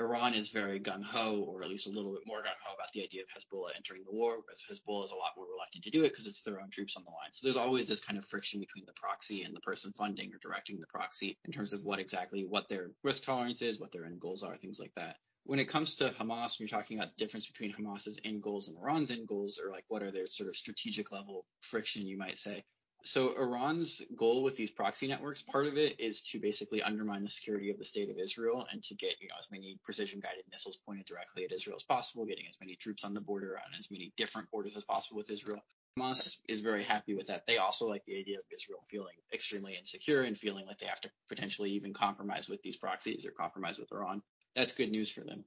Iran 0.00 0.34
is 0.34 0.50
very 0.50 0.80
gung 0.80 1.04
ho, 1.04 1.40
or 1.42 1.62
at 1.62 1.68
least 1.68 1.86
a 1.86 1.90
little 1.90 2.12
bit 2.12 2.26
more 2.26 2.42
gung 2.42 2.58
ho 2.62 2.74
about 2.74 2.92
the 2.92 3.02
idea 3.02 3.22
of 3.22 3.28
Hezbollah 3.28 3.76
entering 3.76 4.02
the 4.04 4.12
war, 4.12 4.40
whereas 4.40 4.64
Hezbollah 4.68 5.04
is 5.04 5.10
a 5.10 5.16
lot 5.16 5.32
more 5.36 5.46
reluctant 5.46 5.84
to 5.84 5.90
do 5.90 6.04
it 6.04 6.10
because 6.10 6.26
it's 6.26 6.42
their 6.42 6.60
own 6.60 6.70
troops 6.70 6.96
on 6.96 7.04
the 7.04 7.10
line. 7.10 7.30
So 7.30 7.46
there's 7.46 7.56
always 7.56 7.88
this 7.88 8.00
kind 8.00 8.18
of 8.18 8.24
friction 8.24 8.60
between 8.60 8.84
the 8.86 8.92
proxy 8.94 9.42
and 9.42 9.54
the 9.54 9.60
person 9.60 9.92
funding 9.92 10.32
or 10.32 10.38
directing 10.38 10.80
the 10.80 10.86
proxy 10.86 11.38
in 11.44 11.52
terms 11.52 11.72
of 11.72 11.84
what 11.84 11.98
exactly 11.98 12.44
what 12.44 12.68
their 12.68 12.90
risk 13.02 13.24
tolerance 13.24 13.62
is, 13.62 13.78
what 13.78 13.92
their 13.92 14.04
end 14.04 14.20
goals 14.20 14.42
are, 14.42 14.56
things 14.56 14.80
like 14.80 14.94
that. 14.96 15.16
When 15.44 15.58
it 15.58 15.68
comes 15.68 15.96
to 15.96 16.10
Hamas, 16.10 16.58
when 16.58 16.68
you're 16.68 16.78
talking 16.78 16.98
about 16.98 17.10
the 17.10 17.16
difference 17.16 17.46
between 17.46 17.72
Hamas's 17.72 18.20
end 18.24 18.42
goals 18.42 18.68
and 18.68 18.78
Iran's 18.78 19.10
end 19.10 19.26
goals, 19.26 19.60
or 19.62 19.70
like 19.70 19.84
what 19.88 20.02
are 20.02 20.10
their 20.10 20.26
sort 20.26 20.48
of 20.48 20.56
strategic 20.56 21.10
level 21.10 21.44
friction, 21.62 22.06
you 22.06 22.16
might 22.16 22.38
say, 22.38 22.64
so 23.04 23.36
Iran's 23.36 24.02
goal 24.16 24.42
with 24.42 24.56
these 24.56 24.70
proxy 24.70 25.06
networks, 25.06 25.42
part 25.42 25.66
of 25.66 25.76
it 25.76 25.98
is 25.98 26.22
to 26.22 26.38
basically 26.38 26.82
undermine 26.82 27.22
the 27.22 27.28
security 27.28 27.70
of 27.70 27.78
the 27.78 27.84
state 27.84 28.10
of 28.10 28.18
Israel 28.18 28.66
and 28.70 28.82
to 28.84 28.94
get, 28.94 29.20
you 29.20 29.28
know, 29.28 29.34
as 29.38 29.50
many 29.50 29.78
precision 29.82 30.20
guided 30.20 30.44
missiles 30.50 30.76
pointed 30.76 31.06
directly 31.06 31.44
at 31.44 31.52
Israel 31.52 31.76
as 31.76 31.82
possible, 31.82 32.24
getting 32.24 32.46
as 32.48 32.60
many 32.60 32.74
troops 32.74 33.04
on 33.04 33.14
the 33.14 33.20
border 33.20 33.58
on 33.64 33.74
as 33.76 33.90
many 33.90 34.12
different 34.16 34.50
borders 34.50 34.76
as 34.76 34.84
possible 34.84 35.16
with 35.16 35.30
Israel. 35.30 35.62
Hamas 35.98 36.38
is 36.48 36.60
very 36.60 36.84
happy 36.84 37.14
with 37.14 37.26
that. 37.26 37.46
They 37.46 37.58
also 37.58 37.86
like 37.86 38.04
the 38.06 38.18
idea 38.18 38.38
of 38.38 38.44
Israel 38.50 38.82
feeling 38.88 39.14
extremely 39.32 39.74
insecure 39.74 40.22
and 40.22 40.36
feeling 40.36 40.66
like 40.66 40.78
they 40.78 40.86
have 40.86 41.00
to 41.02 41.10
potentially 41.28 41.70
even 41.70 41.92
compromise 41.92 42.48
with 42.48 42.62
these 42.62 42.76
proxies 42.76 43.26
or 43.26 43.30
compromise 43.30 43.78
with 43.78 43.92
Iran. 43.92 44.22
That's 44.56 44.74
good 44.74 44.90
news 44.90 45.10
for 45.10 45.20
them. 45.20 45.44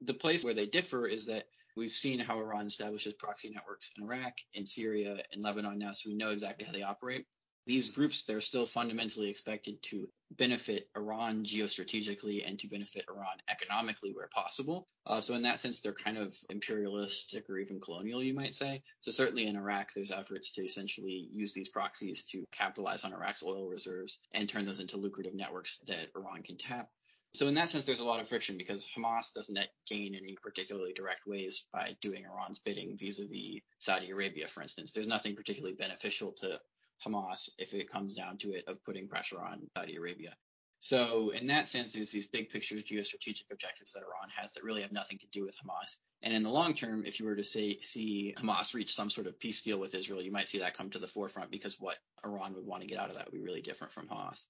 The 0.00 0.14
place 0.14 0.44
where 0.44 0.54
they 0.54 0.66
differ 0.66 1.06
is 1.06 1.26
that 1.26 1.46
We've 1.76 1.90
seen 1.90 2.20
how 2.20 2.38
Iran 2.38 2.66
establishes 2.66 3.14
proxy 3.14 3.50
networks 3.50 3.92
in 3.96 4.04
Iraq, 4.04 4.34
in 4.54 4.66
Syria, 4.66 5.22
in 5.32 5.42
Lebanon 5.42 5.78
now, 5.78 5.92
so 5.92 6.10
we 6.10 6.14
know 6.14 6.30
exactly 6.30 6.66
how 6.66 6.72
they 6.72 6.82
operate 6.82 7.26
these 7.66 7.90
groups 7.90 8.24
they're 8.24 8.40
still 8.40 8.66
fundamentally 8.66 9.30
expected 9.30 9.80
to 9.82 10.08
benefit 10.32 10.88
Iran 10.96 11.44
geostrategically 11.44 12.46
and 12.46 12.58
to 12.58 12.68
benefit 12.68 13.04
Iran 13.08 13.36
economically 13.48 14.12
where 14.12 14.28
possible. 14.28 14.88
Uh, 15.06 15.20
so 15.20 15.34
in 15.34 15.42
that 15.42 15.60
sense, 15.60 15.80
they're 15.80 15.92
kind 15.92 16.18
of 16.18 16.34
imperialistic 16.50 17.48
or 17.48 17.58
even 17.58 17.80
colonial, 17.80 18.22
you 18.22 18.34
might 18.34 18.54
say. 18.54 18.80
So 19.00 19.10
certainly 19.10 19.46
in 19.46 19.56
Iraq, 19.56 19.92
there's 19.94 20.10
efforts 20.10 20.52
to 20.52 20.62
essentially 20.62 21.28
use 21.30 21.52
these 21.52 21.68
proxies 21.68 22.24
to 22.26 22.44
capitalize 22.50 23.04
on 23.04 23.12
Iraq's 23.12 23.44
oil 23.44 23.68
reserves 23.68 24.18
and 24.32 24.48
turn 24.48 24.64
those 24.64 24.80
into 24.80 24.96
lucrative 24.96 25.34
networks 25.34 25.78
that 25.86 26.08
Iran 26.16 26.42
can 26.42 26.56
tap. 26.56 26.88
So 27.34 27.48
in 27.48 27.54
that 27.54 27.70
sense, 27.70 27.86
there's 27.86 28.00
a 28.00 28.04
lot 28.04 28.20
of 28.20 28.28
friction 28.28 28.58
because 28.58 28.88
Hamas 28.94 29.32
doesn't 29.32 29.58
gain 29.88 30.14
any 30.14 30.36
particularly 30.42 30.92
direct 30.92 31.26
ways 31.26 31.66
by 31.72 31.96
doing 32.02 32.24
Iran's 32.24 32.58
bidding 32.58 32.98
vis-a-vis 32.98 33.60
Saudi 33.78 34.10
Arabia, 34.10 34.46
for 34.46 34.60
instance. 34.60 34.92
There's 34.92 35.06
nothing 35.06 35.34
particularly 35.34 35.74
beneficial 35.74 36.32
to 36.32 36.60
Hamas 37.04 37.48
if 37.58 37.72
it 37.72 37.88
comes 37.88 38.14
down 38.14 38.36
to 38.38 38.52
it 38.52 38.64
of 38.68 38.84
putting 38.84 39.08
pressure 39.08 39.40
on 39.40 39.70
Saudi 39.76 39.96
Arabia. 39.96 40.36
So 40.80 41.30
in 41.30 41.46
that 41.46 41.68
sense, 41.68 41.92
there's 41.92 42.10
these 42.10 42.26
big 42.26 42.50
picture 42.50 42.74
geostrategic 42.74 43.44
objectives 43.50 43.92
that 43.92 44.02
Iran 44.02 44.28
has 44.36 44.54
that 44.54 44.64
really 44.64 44.82
have 44.82 44.92
nothing 44.92 45.18
to 45.18 45.26
do 45.28 45.44
with 45.44 45.56
Hamas. 45.56 45.96
And 46.22 46.34
in 46.34 46.42
the 46.42 46.50
long 46.50 46.74
term, 46.74 47.04
if 47.06 47.18
you 47.18 47.26
were 47.26 47.36
to 47.36 47.44
say 47.44 47.78
see 47.78 48.34
Hamas 48.36 48.74
reach 48.74 48.92
some 48.92 49.08
sort 49.08 49.26
of 49.26 49.38
peace 49.38 49.62
deal 49.62 49.78
with 49.78 49.94
Israel, 49.94 50.20
you 50.20 50.32
might 50.32 50.48
see 50.48 50.58
that 50.58 50.76
come 50.76 50.90
to 50.90 50.98
the 50.98 51.06
forefront 51.06 51.50
because 51.50 51.80
what 51.80 51.98
Iran 52.24 52.54
would 52.54 52.66
want 52.66 52.82
to 52.82 52.88
get 52.88 52.98
out 52.98 53.10
of 53.10 53.14
that 53.14 53.26
would 53.26 53.34
be 53.34 53.40
really 53.40 53.62
different 53.62 53.92
from 53.92 54.08
Hamas. 54.08 54.46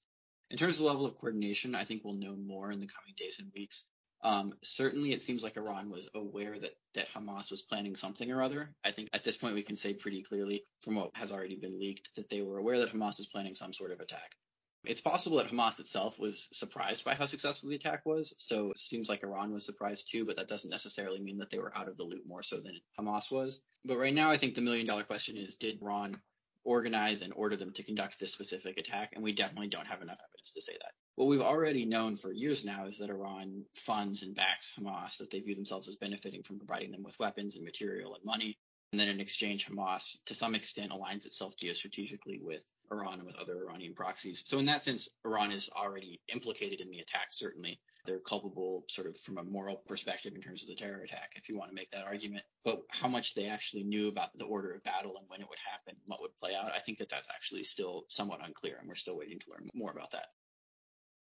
In 0.53 0.59
terms 0.59 0.75
of 0.75 0.81
the 0.81 0.85
level 0.85 1.07
of 1.07 1.19
coordination, 1.19 1.75
I 1.75 1.85
think 1.85 2.05
we'll 2.05 2.13
know 2.13 2.37
more 2.37 2.71
in 2.71 2.79
the 2.79 2.87
coming 2.87 3.15
days 3.17 3.39
and 3.39 3.51
weeks. 3.55 3.87
Um, 4.23 4.53
certainly, 4.63 5.13
it 5.13 5.23
seems 5.23 5.43
like 5.43 5.57
Iran 5.57 5.89
was 5.89 6.11
aware 6.15 6.57
that 6.59 6.77
that 6.93 7.09
Hamas 7.09 7.51
was 7.51 7.63
planning 7.63 7.97
something 7.97 8.31
or 8.31 8.43
other. 8.43 8.75
I 8.85 8.91
think 8.91 9.09
at 9.15 9.25
this 9.25 9.39
point 9.39 9.55
we 9.55 9.63
can 9.63 9.77
say 9.77 9.95
pretty 9.95 10.23
clearly 10.23 10.65
from 10.83 10.97
what 10.97 11.17
has 11.17 11.33
already 11.33 11.57
been 11.57 11.81
leaked 11.81 12.15
that 12.17 12.29
they 12.29 12.43
were 12.43 12.59
aware 12.59 12.79
that 12.81 12.93
Hamas 12.93 13.17
was 13.17 13.29
planning 13.33 13.55
some 13.55 13.73
sort 13.73 13.93
of 13.93 14.01
attack. 14.01 14.37
It's 14.85 15.01
possible 15.01 15.39
that 15.39 15.47
Hamas 15.47 15.81
itself 15.81 16.19
was 16.19 16.51
surprised 16.53 17.03
by 17.03 17.15
how 17.15 17.25
successful 17.25 17.71
the 17.71 17.77
attack 17.77 18.05
was, 18.05 18.35
so 18.37 18.73
it 18.73 18.79
seems 18.79 19.09
like 19.09 19.23
Iran 19.23 19.55
was 19.55 19.65
surprised 19.65 20.11
too, 20.13 20.27
but 20.27 20.37
that 20.37 20.49
doesn't 20.49 20.71
necessarily 20.71 21.21
mean 21.21 21.39
that 21.39 21.49
they 21.49 21.61
were 21.61 21.75
out 21.75 21.89
of 21.89 21.97
the 21.97 22.05
loop 22.05 22.27
more 22.27 22.43
so 22.43 22.59
than 22.59 22.79
Hamas 23.01 23.33
was. 23.33 23.63
But 23.87 23.97
right 23.97 24.15
now, 24.15 24.31
I 24.31 24.37
think 24.37 24.55
the 24.55 24.61
million 24.61 24.87
dollar 24.87 25.05
question 25.05 25.39
is 25.39 25.57
did 25.57 25.81
Iran 25.81 26.21
organize 26.65 27.23
and 27.23 27.33
order 27.35 27.57
them 27.57 27.73
to 27.73 27.83
conduct 27.83 28.19
this 28.19 28.33
specific 28.33 28.79
attack? 28.79 29.11
And 29.15 29.23
we 29.23 29.33
definitely 29.33 29.69
don't 29.69 29.87
have 29.87 30.03
enough 30.03 30.19
evidence 30.29 30.53
to 30.53 30.61
say 30.61 30.73
that. 30.73 30.93
What 31.17 31.29
we've 31.29 31.41
already 31.41 31.85
known 31.85 32.17
for 32.17 32.33
years 32.33 32.65
now 32.65 32.87
is 32.87 32.99
that 32.99 33.11
Iran 33.11 33.65
funds 33.75 34.23
and 34.23 34.35
backs 34.35 34.75
Hamas, 34.79 35.19
that 35.19 35.31
they 35.31 35.41
view 35.41 35.55
themselves 35.55 35.89
as 35.89 35.97
benefiting 35.97 36.43
from 36.43 36.59
providing 36.59 36.91
them 36.93 37.03
with 37.03 37.19
weapons 37.19 37.57
and 37.57 37.65
material 37.65 38.15
and 38.15 38.25
money. 38.25 38.59
And 38.93 39.01
then 39.01 39.09
in 39.09 39.21
exchange, 39.21 39.67
Hamas, 39.67 40.19
to 40.27 40.35
some 40.35 40.55
extent, 40.55 40.93
aligns 40.93 41.25
itself 41.25 41.55
geostrategically 41.57 42.43
with 42.43 42.63
Iran 42.91 43.15
and 43.15 43.25
with 43.25 43.39
other 43.39 43.65
Iranian 43.67 43.95
proxies. 43.95 44.43
So 44.45 44.59
in 44.59 44.67
that 44.67 44.83
sense, 44.83 45.09
Iran 45.25 45.51
is 45.51 45.71
already 45.75 46.21
implicated 46.29 46.83
in 46.83 46.91
the 46.91 46.99
attack, 46.99 47.29
certainly. 47.31 47.81
They're 48.05 48.19
culpable 48.19 48.85
sort 48.89 49.07
of 49.07 49.17
from 49.17 49.39
a 49.39 49.45
moral 49.45 49.77
perspective 49.89 50.35
in 50.35 50.43
terms 50.43 50.63
of 50.63 50.69
the 50.69 50.75
terror 50.75 51.03
attack, 51.03 51.33
if 51.37 51.49
you 51.49 51.57
want 51.57 51.71
to 51.71 51.75
make 51.75 51.91
that 51.93 52.05
argument. 52.05 52.45
But 52.65 52.83
how 52.91 53.09
much 53.09 53.35
they 53.35 53.47
actually 53.47 53.85
knew 53.85 54.09
about 54.09 54.37
the 54.37 54.45
order 54.45 54.75
of 54.75 54.83
battle 54.83 55.17
and 55.17 55.27
when 55.29 55.41
it 55.41 55.49
would 55.49 55.59
happen, 55.71 55.97
what 56.05 56.21
would 56.21 56.37
play 56.37 56.55
out, 56.55 56.73
I 56.75 56.81
think 56.81 56.99
that 56.99 57.09
that's 57.09 57.31
actually 57.31 57.65
still 57.65 58.05
somewhat 58.09 58.47
unclear, 58.47 58.77
and 58.79 58.89
we're 58.89 58.95
still 58.95 59.17
waiting 59.17 59.39
to 59.39 59.51
learn 59.53 59.71
more 59.75 59.93
about 59.93 60.11
that. 60.11 60.27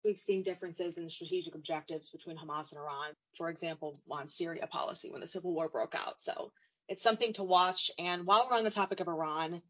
We've 0.03 0.17
seen 0.17 0.41
differences 0.41 0.97
in 0.97 1.07
strategic 1.09 1.53
objectives 1.53 2.09
between 2.09 2.37
Hamas 2.37 2.71
and 2.71 2.79
Iran, 2.79 3.13
for 3.37 3.51
example, 3.51 3.99
on 4.09 4.27
Syria 4.27 4.65
policy 4.65 5.11
when 5.11 5.21
the 5.21 5.27
civil 5.27 5.53
war 5.53 5.69
broke 5.69 5.93
out. 5.93 6.19
So 6.19 6.51
it's 6.91 7.01
something 7.01 7.31
to 7.31 7.43
watch. 7.43 7.89
And 7.97 8.25
while 8.25 8.45
we're 8.49 8.57
on 8.57 8.65
the 8.65 8.69
topic 8.69 8.99
of 8.99 9.07
Iran, 9.07 9.61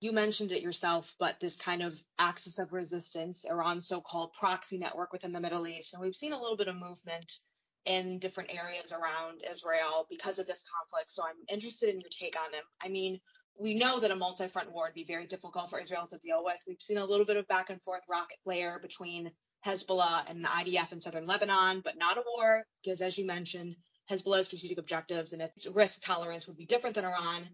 you 0.00 0.12
mentioned 0.12 0.52
it 0.52 0.60
yourself, 0.60 1.14
but 1.18 1.40
this 1.40 1.56
kind 1.56 1.82
of 1.82 1.98
axis 2.18 2.58
of 2.58 2.74
resistance, 2.74 3.46
Iran's 3.48 3.88
so-called 3.88 4.34
proxy 4.34 4.76
network 4.76 5.10
within 5.10 5.32
the 5.32 5.40
Middle 5.40 5.66
East, 5.66 5.94
and 5.94 6.02
we've 6.02 6.14
seen 6.14 6.34
a 6.34 6.38
little 6.38 6.58
bit 6.58 6.68
of 6.68 6.78
movement 6.78 7.38
in 7.86 8.18
different 8.18 8.50
areas 8.54 8.92
around 8.92 9.42
Israel 9.50 10.06
because 10.10 10.38
of 10.38 10.46
this 10.46 10.62
conflict. 10.76 11.10
So 11.10 11.22
I'm 11.24 11.42
interested 11.48 11.88
in 11.88 12.00
your 12.00 12.10
take 12.10 12.36
on 12.38 12.52
them. 12.52 12.64
I 12.84 12.88
mean, 12.88 13.18
we 13.58 13.72
know 13.72 13.98
that 14.00 14.10
a 14.10 14.16
multi-front 14.16 14.70
war 14.70 14.84
would 14.84 14.94
be 14.94 15.04
very 15.04 15.26
difficult 15.26 15.70
for 15.70 15.80
Israel 15.80 16.06
to 16.10 16.18
deal 16.18 16.44
with. 16.44 16.58
We've 16.66 16.82
seen 16.82 16.98
a 16.98 17.06
little 17.06 17.24
bit 17.24 17.38
of 17.38 17.48
back 17.48 17.70
and 17.70 17.82
forth 17.82 18.02
rocket 18.10 18.36
flare 18.44 18.78
between 18.78 19.32
Hezbollah 19.64 20.28
and 20.28 20.44
the 20.44 20.48
IDF 20.48 20.92
in 20.92 21.00
southern 21.00 21.26
Lebanon, 21.26 21.80
but 21.82 21.96
not 21.96 22.18
a 22.18 22.24
war, 22.36 22.66
because 22.84 23.00
as 23.00 23.16
you 23.16 23.26
mentioned, 23.26 23.74
Hezbollah's 24.10 24.46
strategic 24.46 24.78
objectives 24.78 25.32
and 25.32 25.42
its 25.42 25.66
risk 25.66 26.02
tolerance 26.02 26.46
would 26.46 26.56
be 26.56 26.66
different 26.66 26.94
than 26.94 27.04
Iran. 27.04 27.48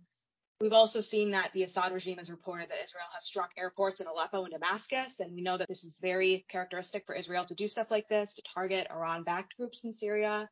We've 0.60 0.72
also 0.72 1.00
seen 1.00 1.32
that 1.32 1.52
the 1.52 1.64
Assad 1.64 1.92
regime 1.92 2.18
has 2.18 2.30
reported 2.30 2.70
that 2.70 2.82
Israel 2.84 3.06
has 3.12 3.24
struck 3.24 3.52
airports 3.58 4.00
in 4.00 4.06
Aleppo 4.06 4.44
and 4.44 4.52
Damascus, 4.52 5.18
and 5.18 5.34
we 5.34 5.42
know 5.42 5.56
that 5.56 5.68
this 5.68 5.82
is 5.82 5.98
very 6.00 6.44
characteristic 6.48 7.06
for 7.06 7.14
Israel 7.14 7.44
to 7.44 7.54
do 7.54 7.66
stuff 7.66 7.90
like 7.90 8.08
this, 8.08 8.34
to 8.34 8.42
target 8.42 8.86
Iran-backed 8.90 9.56
groups 9.56 9.82
in 9.84 9.92
Syria. 9.92 10.48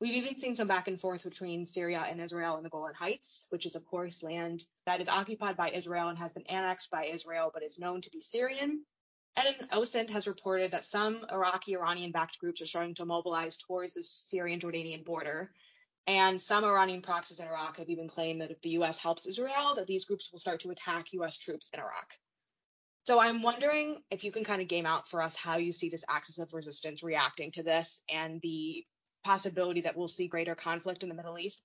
We've 0.00 0.14
even 0.14 0.36
seen 0.36 0.56
some 0.56 0.68
back 0.68 0.88
and 0.88 0.98
forth 0.98 1.22
between 1.22 1.66
Syria 1.66 2.04
and 2.08 2.20
Israel 2.20 2.56
in 2.56 2.64
the 2.64 2.70
Golan 2.70 2.94
Heights, 2.94 3.46
which 3.50 3.66
is, 3.66 3.76
of 3.76 3.84
course, 3.84 4.22
land 4.22 4.64
that 4.86 5.00
is 5.00 5.08
occupied 5.08 5.56
by 5.56 5.70
Israel 5.70 6.08
and 6.08 6.18
has 6.18 6.32
been 6.32 6.46
annexed 6.48 6.90
by 6.90 7.04
Israel, 7.04 7.50
but 7.52 7.62
is 7.62 7.78
known 7.78 8.00
to 8.00 8.10
be 8.10 8.20
Syrian. 8.20 8.84
And 9.36 9.70
OSINT 9.70 10.10
has 10.10 10.26
reported 10.26 10.72
that 10.72 10.84
some 10.84 11.24
Iraqi 11.32 11.74
Iranian 11.74 12.12
backed 12.12 12.38
groups 12.38 12.60
are 12.60 12.66
starting 12.66 12.94
to 12.96 13.06
mobilize 13.06 13.56
towards 13.56 13.94
the 13.94 14.02
Syrian 14.02 14.60
Jordanian 14.60 15.04
border. 15.04 15.50
And 16.06 16.40
some 16.40 16.64
Iranian 16.64 17.00
proxies 17.00 17.40
in 17.40 17.46
Iraq 17.46 17.78
have 17.78 17.88
even 17.88 18.08
claimed 18.08 18.40
that 18.42 18.50
if 18.50 18.60
the 18.60 18.70
US 18.70 18.98
helps 18.98 19.26
Israel, 19.26 19.74
that 19.76 19.86
these 19.86 20.04
groups 20.04 20.30
will 20.30 20.38
start 20.38 20.60
to 20.60 20.70
attack 20.70 21.12
US 21.12 21.38
troops 21.38 21.70
in 21.72 21.80
Iraq. 21.80 22.18
So 23.04 23.18
I'm 23.18 23.42
wondering 23.42 24.02
if 24.10 24.22
you 24.22 24.30
can 24.30 24.44
kind 24.44 24.62
of 24.62 24.68
game 24.68 24.86
out 24.86 25.08
for 25.08 25.22
us 25.22 25.34
how 25.34 25.56
you 25.56 25.72
see 25.72 25.88
this 25.88 26.04
axis 26.08 26.38
of 26.38 26.54
resistance 26.54 27.02
reacting 27.02 27.50
to 27.52 27.62
this 27.62 28.00
and 28.08 28.40
the 28.42 28.86
possibility 29.24 29.80
that 29.82 29.96
we'll 29.96 30.08
see 30.08 30.28
greater 30.28 30.54
conflict 30.54 31.02
in 31.02 31.08
the 31.08 31.14
Middle 31.14 31.38
East. 31.38 31.62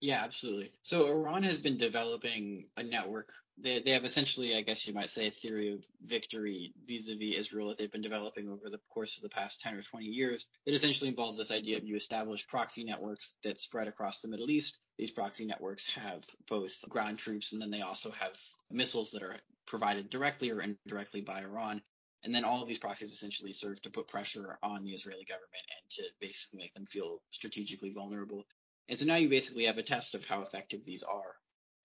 Yeah, 0.00 0.20
absolutely. 0.22 0.70
So 0.82 1.08
Iran 1.08 1.42
has 1.44 1.58
been 1.58 1.78
developing 1.78 2.66
a 2.76 2.82
network. 2.82 3.30
They, 3.56 3.78
they 3.78 3.92
have 3.92 4.04
essentially, 4.04 4.54
I 4.54 4.60
guess 4.60 4.86
you 4.86 4.92
might 4.92 5.08
say, 5.08 5.26
a 5.26 5.30
theory 5.30 5.72
of 5.72 5.86
victory 6.04 6.74
vis-a-vis 6.86 7.38
Israel 7.38 7.68
that 7.68 7.78
they've 7.78 7.90
been 7.90 8.02
developing 8.02 8.50
over 8.50 8.68
the 8.68 8.80
course 8.90 9.16
of 9.16 9.22
the 9.22 9.30
past 9.30 9.62
10 9.62 9.74
or 9.74 9.80
20 9.80 10.04
years. 10.04 10.46
It 10.66 10.74
essentially 10.74 11.08
involves 11.08 11.38
this 11.38 11.50
idea 11.50 11.78
of 11.78 11.84
you 11.84 11.96
establish 11.96 12.46
proxy 12.46 12.84
networks 12.84 13.36
that 13.42 13.58
spread 13.58 13.88
across 13.88 14.20
the 14.20 14.28
Middle 14.28 14.50
East. 14.50 14.78
These 14.98 15.12
proxy 15.12 15.46
networks 15.46 15.86
have 15.96 16.24
both 16.46 16.86
ground 16.90 17.18
troops 17.18 17.54
and 17.54 17.62
then 17.62 17.70
they 17.70 17.80
also 17.80 18.10
have 18.10 18.36
missiles 18.70 19.12
that 19.12 19.22
are 19.22 19.36
provided 19.66 20.10
directly 20.10 20.50
or 20.50 20.60
indirectly 20.60 21.22
by 21.22 21.40
Iran. 21.40 21.80
And 22.22 22.34
then 22.34 22.44
all 22.44 22.60
of 22.60 22.68
these 22.68 22.78
proxies 22.78 23.12
essentially 23.12 23.52
serve 23.52 23.80
to 23.82 23.90
put 23.90 24.08
pressure 24.08 24.58
on 24.62 24.84
the 24.84 24.92
Israeli 24.92 25.24
government 25.24 25.62
and 25.78 25.90
to 25.90 26.02
basically 26.20 26.58
make 26.58 26.74
them 26.74 26.84
feel 26.84 27.22
strategically 27.30 27.90
vulnerable. 27.90 28.44
And 28.88 28.98
so 28.98 29.06
now 29.06 29.16
you 29.16 29.28
basically 29.28 29.64
have 29.64 29.78
a 29.78 29.82
test 29.82 30.14
of 30.14 30.24
how 30.24 30.42
effective 30.42 30.84
these 30.84 31.02
are. 31.02 31.34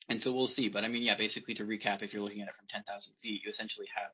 And 0.10 0.22
so 0.22 0.32
we'll 0.32 0.48
see. 0.48 0.70
But 0.70 0.84
I 0.84 0.88
mean, 0.88 1.04
yeah, 1.04 1.16
basically 1.16 1.54
to 1.56 1.66
recap, 1.66 2.02
if 2.02 2.14
you're 2.14 2.24
looking 2.24 2.42
at 2.42 2.50
it 2.50 2.56
from 2.56 2.68
10,000 2.70 3.16
feet, 3.16 3.44
you 3.44 3.50
essentially 3.50 3.88
have 3.96 4.12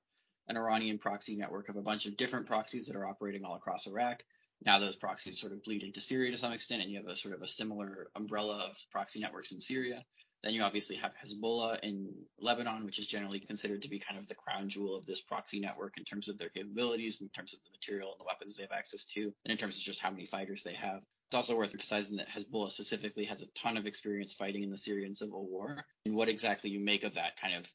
an 0.48 0.58
Iranian 0.58 0.98
proxy 0.98 1.36
network 1.36 1.70
of 1.70 1.76
a 1.76 1.82
bunch 1.82 2.06
of 2.06 2.16
different 2.18 2.46
proxies 2.46 2.88
that 2.88 2.96
are 2.96 3.08
operating 3.08 3.44
all 3.44 3.56
across 3.56 3.88
Iraq. 3.88 4.24
Now 4.66 4.80
those 4.80 4.96
proxies 4.96 5.40
sort 5.40 5.54
of 5.54 5.64
bleed 5.64 5.84
into 5.84 6.02
Syria 6.02 6.32
to 6.32 6.38
some 6.38 6.54
extent, 6.54 6.82
and 6.82 6.92
you 6.92 6.98
have 6.98 7.08
a 7.08 7.16
sort 7.16 7.36
of 7.36 7.42
a 7.42 7.48
similar 7.48 8.10
umbrella 8.16 8.66
of 8.70 8.78
proxy 8.92 9.20
networks 9.20 9.52
in 9.52 9.60
Syria. 9.60 10.04
Then 10.44 10.54
you 10.54 10.64
obviously 10.64 10.96
have 10.98 11.16
Hezbollah 11.16 11.80
in 11.82 12.14
Lebanon, 12.40 12.86
which 12.86 13.00
is 13.00 13.08
generally 13.08 13.40
considered 13.40 13.82
to 13.82 13.90
be 13.90 14.00
kind 14.00 14.20
of 14.20 14.28
the 14.28 14.36
crown 14.36 14.70
jewel 14.70 14.96
of 14.96 15.06
this 15.06 15.22
proxy 15.22 15.60
network 15.60 15.98
in 15.98 16.04
terms 16.04 16.30
of 16.30 16.38
their 16.38 16.50
capabilities, 16.50 17.22
in 17.22 17.30
terms 17.30 17.54
of 17.54 17.64
the 17.64 17.72
material 17.72 18.12
and 18.12 18.20
the 18.20 18.26
weapons 18.26 18.56
they 18.56 18.64
have 18.64 18.72
access 18.72 19.04
to, 19.06 19.34
and 19.44 19.52
in 19.52 19.58
terms 19.58 19.78
of 19.78 19.84
just 19.84 20.00
how 20.00 20.12
many 20.12 20.26
fighters 20.26 20.64
they 20.64 20.74
have. 20.74 21.04
It's 21.28 21.36
also 21.36 21.58
worth 21.58 21.74
emphasizing 21.74 22.18
that 22.18 22.30
Hezbollah 22.30 22.72
specifically 22.72 23.26
has 23.26 23.42
a 23.42 23.52
ton 23.52 23.76
of 23.76 23.88
experience 23.88 24.32
fighting 24.32 24.64
in 24.64 24.70
the 24.70 24.78
Syrian 24.78 25.14
civil 25.14 25.46
war. 25.46 25.84
And 26.06 26.16
what 26.16 26.30
exactly 26.30 26.70
you 26.70 26.80
make 26.80 27.04
of 27.04 27.16
that 27.16 27.40
kind 27.40 27.56
of 27.56 27.70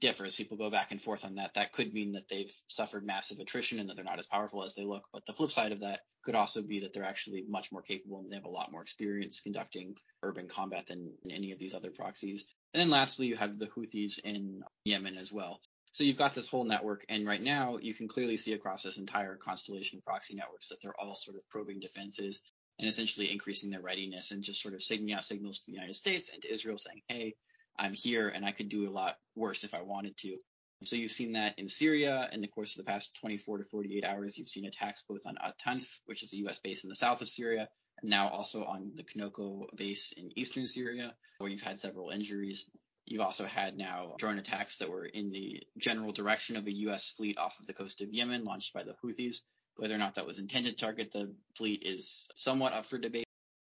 differs. 0.00 0.36
People 0.36 0.56
go 0.56 0.70
back 0.70 0.90
and 0.90 1.00
forth 1.00 1.24
on 1.24 1.36
that. 1.36 1.54
That 1.54 1.72
could 1.72 1.92
mean 1.92 2.12
that 2.12 2.28
they've 2.28 2.52
suffered 2.66 3.04
massive 3.04 3.38
attrition 3.38 3.78
and 3.78 3.88
that 3.88 3.96
they're 3.96 4.04
not 4.04 4.18
as 4.18 4.26
powerful 4.26 4.64
as 4.64 4.74
they 4.74 4.84
look. 4.84 5.08
But 5.12 5.26
the 5.26 5.32
flip 5.32 5.50
side 5.50 5.72
of 5.72 5.80
that 5.80 6.00
could 6.24 6.34
also 6.34 6.62
be 6.62 6.80
that 6.80 6.92
they're 6.92 7.04
actually 7.04 7.44
much 7.48 7.72
more 7.72 7.82
capable 7.82 8.20
and 8.20 8.30
they 8.30 8.36
have 8.36 8.44
a 8.44 8.50
lot 8.50 8.72
more 8.72 8.82
experience 8.82 9.40
conducting 9.40 9.94
urban 10.22 10.48
combat 10.48 10.86
than 10.86 11.12
any 11.30 11.52
of 11.52 11.58
these 11.58 11.74
other 11.74 11.90
proxies. 11.90 12.46
And 12.74 12.80
then 12.80 12.90
lastly, 12.90 13.26
you 13.26 13.36
have 13.36 13.58
the 13.58 13.66
Houthis 13.66 14.18
in 14.24 14.62
Yemen 14.84 15.16
as 15.16 15.32
well. 15.32 15.60
So 15.92 16.04
you've 16.04 16.18
got 16.18 16.34
this 16.34 16.48
whole 16.48 16.64
network, 16.64 17.04
and 17.08 17.26
right 17.26 17.40
now 17.40 17.78
you 17.78 17.94
can 17.94 18.08
clearly 18.08 18.36
see 18.36 18.52
across 18.52 18.82
this 18.82 18.98
entire 18.98 19.36
constellation 19.36 19.98
of 19.98 20.04
proxy 20.04 20.34
networks 20.34 20.68
that 20.68 20.82
they're 20.82 21.00
all 21.00 21.14
sort 21.14 21.36
of 21.36 21.48
probing 21.48 21.80
defenses 21.80 22.42
and 22.78 22.88
essentially 22.88 23.32
increasing 23.32 23.70
their 23.70 23.80
readiness 23.80 24.30
and 24.30 24.42
just 24.42 24.62
sort 24.62 24.74
of 24.74 24.82
sending 24.82 25.12
out 25.12 25.24
signals 25.24 25.58
to 25.58 25.66
the 25.66 25.72
United 25.72 25.94
States 25.94 26.30
and 26.32 26.42
to 26.42 26.52
Israel 26.52 26.78
saying, 26.78 27.00
hey, 27.08 27.34
I'm 27.78 27.94
here 27.94 28.28
and 28.28 28.44
I 28.44 28.52
could 28.52 28.68
do 28.68 28.88
a 28.88 28.92
lot 28.92 29.16
worse 29.36 29.64
if 29.64 29.74
I 29.74 29.82
wanted 29.82 30.16
to. 30.18 30.38
So 30.84 30.96
you've 30.96 31.10
seen 31.10 31.32
that 31.32 31.58
in 31.58 31.68
Syria 31.68 32.28
in 32.32 32.40
the 32.40 32.46
course 32.46 32.76
of 32.76 32.84
the 32.84 32.90
past 32.90 33.16
24 33.20 33.58
to 33.58 33.64
48 33.64 34.04
hours. 34.04 34.38
You've 34.38 34.48
seen 34.48 34.64
attacks 34.64 35.02
both 35.08 35.26
on 35.26 35.36
At-Tanf, 35.42 36.00
which 36.06 36.22
is 36.22 36.32
a 36.32 36.36
U.S. 36.38 36.60
base 36.60 36.84
in 36.84 36.88
the 36.88 36.94
south 36.94 37.20
of 37.20 37.28
Syria, 37.28 37.68
and 38.00 38.10
now 38.10 38.28
also 38.28 38.64
on 38.64 38.92
the 38.94 39.02
Conoco 39.02 39.64
base 39.76 40.12
in 40.12 40.30
eastern 40.38 40.66
Syria, 40.66 41.14
where 41.38 41.50
you've 41.50 41.62
had 41.62 41.80
several 41.80 42.10
injuries. 42.10 42.66
You've 43.06 43.22
also 43.22 43.44
had 43.44 43.76
now 43.76 44.14
drone 44.18 44.38
attacks 44.38 44.76
that 44.76 44.90
were 44.90 45.04
in 45.04 45.30
the 45.30 45.62
general 45.78 46.12
direction 46.12 46.56
of 46.56 46.66
a 46.66 46.72
U.S. 46.72 47.10
fleet 47.10 47.38
off 47.38 47.58
of 47.58 47.66
the 47.66 47.74
coast 47.74 48.00
of 48.00 48.12
Yemen, 48.12 48.44
launched 48.44 48.72
by 48.72 48.84
the 48.84 48.94
Houthis. 49.02 49.40
Whether 49.76 49.94
or 49.94 49.98
not 49.98 50.14
that 50.14 50.26
was 50.26 50.38
intended 50.38 50.76
to 50.76 50.84
target 50.84 51.10
the 51.12 51.34
fleet 51.56 51.82
is 51.84 52.28
somewhat 52.36 52.72
up 52.72 52.86
for 52.86 52.98
debate. 52.98 53.24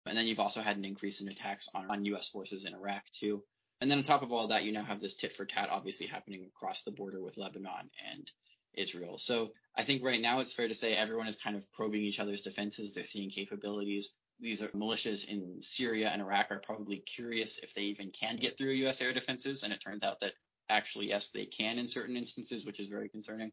And 0.07 0.17
then 0.17 0.27
you've 0.27 0.41
also 0.41 0.61
had 0.61 0.77
an 0.77 0.85
increase 0.85 1.21
in 1.21 1.29
attacks 1.29 1.69
on, 1.75 1.91
on 1.91 2.05
U.S. 2.07 2.29
forces 2.29 2.65
in 2.65 2.75
Iraq 2.75 3.05
too. 3.11 3.45
And 3.81 3.91
then 3.91 3.99
on 3.99 4.05
top 4.05 4.23
of 4.23 4.33
all 4.33 4.49
that, 4.49 4.65
you 4.65 4.73
now 4.73 4.83
have 4.83 5.01
this 5.01 5.15
tit 5.15 5.33
for 5.33 5.45
tat 5.45 5.69
obviously 5.71 6.07
happening 6.07 6.45
across 6.45 6.83
the 6.83 6.91
border 6.91 7.23
with 7.23 7.37
Lebanon 7.37 7.91
and 8.13 8.31
Israel. 8.75 9.19
So 9.19 9.53
I 9.77 9.83
think 9.83 10.03
right 10.05 10.21
now 10.21 10.41
it's 10.41 10.53
fair 10.55 10.69
to 10.69 10.75
say 10.75 10.95
everyone 10.95 11.29
is 11.29 11.37
kind 11.37 11.57
of 11.57 11.71
probing 11.73 12.03
each 12.03 12.21
other's 12.21 12.41
defenses. 12.41 12.95
They're 12.95 13.05
seeing 13.05 13.31
capabilities. 13.31 14.13
These 14.41 14.63
are 14.63 14.69
militias 14.69 15.29
in 15.29 15.63
Syria 15.63 16.11
and 16.13 16.23
Iraq 16.23 16.51
are 16.51 16.61
probably 16.61 16.99
curious 16.99 17.59
if 17.59 17.75
they 17.75 17.83
even 17.83 18.11
can 18.11 18.37
get 18.37 18.57
through 18.57 18.73
U.S. 18.73 19.01
air 19.01 19.13
defenses. 19.13 19.63
And 19.63 19.73
it 19.73 19.81
turns 19.81 20.03
out 20.03 20.21
that 20.21 20.33
actually, 20.69 21.09
yes, 21.09 21.31
they 21.31 21.47
can 21.47 21.79
in 21.79 21.89
certain 21.89 22.17
instances, 22.17 22.65
which 22.65 22.81
is 22.81 22.89
very 22.89 23.09
concerning. 23.09 23.53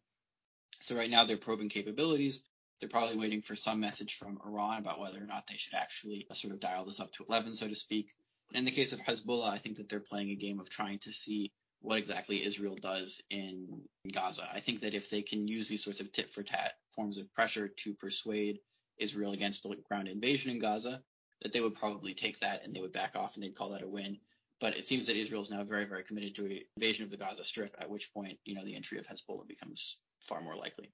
So 0.82 0.96
right 0.96 1.10
now 1.10 1.26
they're 1.26 1.38
probing 1.38 1.70
capabilities. 1.70 2.44
They're 2.80 2.90
probably 2.90 3.18
waiting 3.18 3.42
for 3.42 3.56
some 3.56 3.80
message 3.80 4.16
from 4.16 4.40
Iran 4.46 4.80
about 4.80 5.00
whether 5.00 5.22
or 5.22 5.26
not 5.26 5.48
they 5.48 5.56
should 5.56 5.76
actually 5.76 6.28
sort 6.34 6.54
of 6.54 6.60
dial 6.60 6.86
this 6.86 7.00
up 7.00 7.12
to 7.14 7.26
11, 7.30 7.56
so 7.56 7.68
to 7.68 7.76
speak. 7.76 8.14
In 8.54 8.66
the 8.66 8.72
case 8.72 8.94
of 8.94 9.02
Hezbollah, 9.02 9.52
I 9.52 9.58
think 9.58 9.78
that 9.78 9.90
they're 9.90 10.00
playing 10.00 10.30
a 10.30 10.36
game 10.36 10.60
of 10.60 10.70
trying 10.70 11.00
to 11.00 11.12
see 11.12 11.52
what 11.82 11.98
exactly 11.98 12.44
Israel 12.44 12.76
does 12.76 13.22
in 13.30 13.82
Gaza. 14.12 14.48
I 14.54 14.60
think 14.60 14.82
that 14.82 14.94
if 14.94 15.10
they 15.10 15.22
can 15.22 15.48
use 15.48 15.68
these 15.68 15.84
sorts 15.84 16.00
of 16.00 16.12
tit 16.12 16.30
for 16.30 16.42
tat 16.42 16.74
forms 16.92 17.18
of 17.18 17.34
pressure 17.34 17.68
to 17.68 17.94
persuade 17.94 18.60
Israel 18.98 19.34
against 19.34 19.66
a 19.66 19.76
ground 19.88 20.08
invasion 20.08 20.52
in 20.52 20.60
Gaza, 20.60 21.04
that 21.42 21.52
they 21.52 21.62
would 21.62 21.76
probably 21.76 22.14
take 22.14 22.40
that 22.40 22.64
and 22.64 22.74
they 22.74 22.80
would 22.82 22.94
back 22.94 23.16
off 23.16 23.36
and 23.36 23.44
they'd 23.44 23.56
call 23.56 23.70
that 23.70 23.84
a 23.84 23.88
win. 23.88 24.18
But 24.60 24.78
it 24.78 24.86
seems 24.86 25.08
that 25.08 25.18
Israel 25.18 25.42
is 25.42 25.52
now 25.52 25.64
very, 25.64 25.86
very 25.86 26.04
committed 26.04 26.36
to 26.36 26.46
an 26.46 26.60
invasion 26.78 27.04
of 27.04 27.12
the 27.12 27.18
Gaza 27.18 27.44
Strip, 27.44 27.76
at 27.80 27.90
which 27.90 28.14
point, 28.14 28.40
you 28.46 28.56
know, 28.56 28.64
the 28.64 28.76
entry 28.76 28.98
of 28.98 29.06
Hezbollah 29.06 29.48
becomes 29.48 29.98
far 30.22 30.42
more 30.42 30.56
likely. 30.56 30.92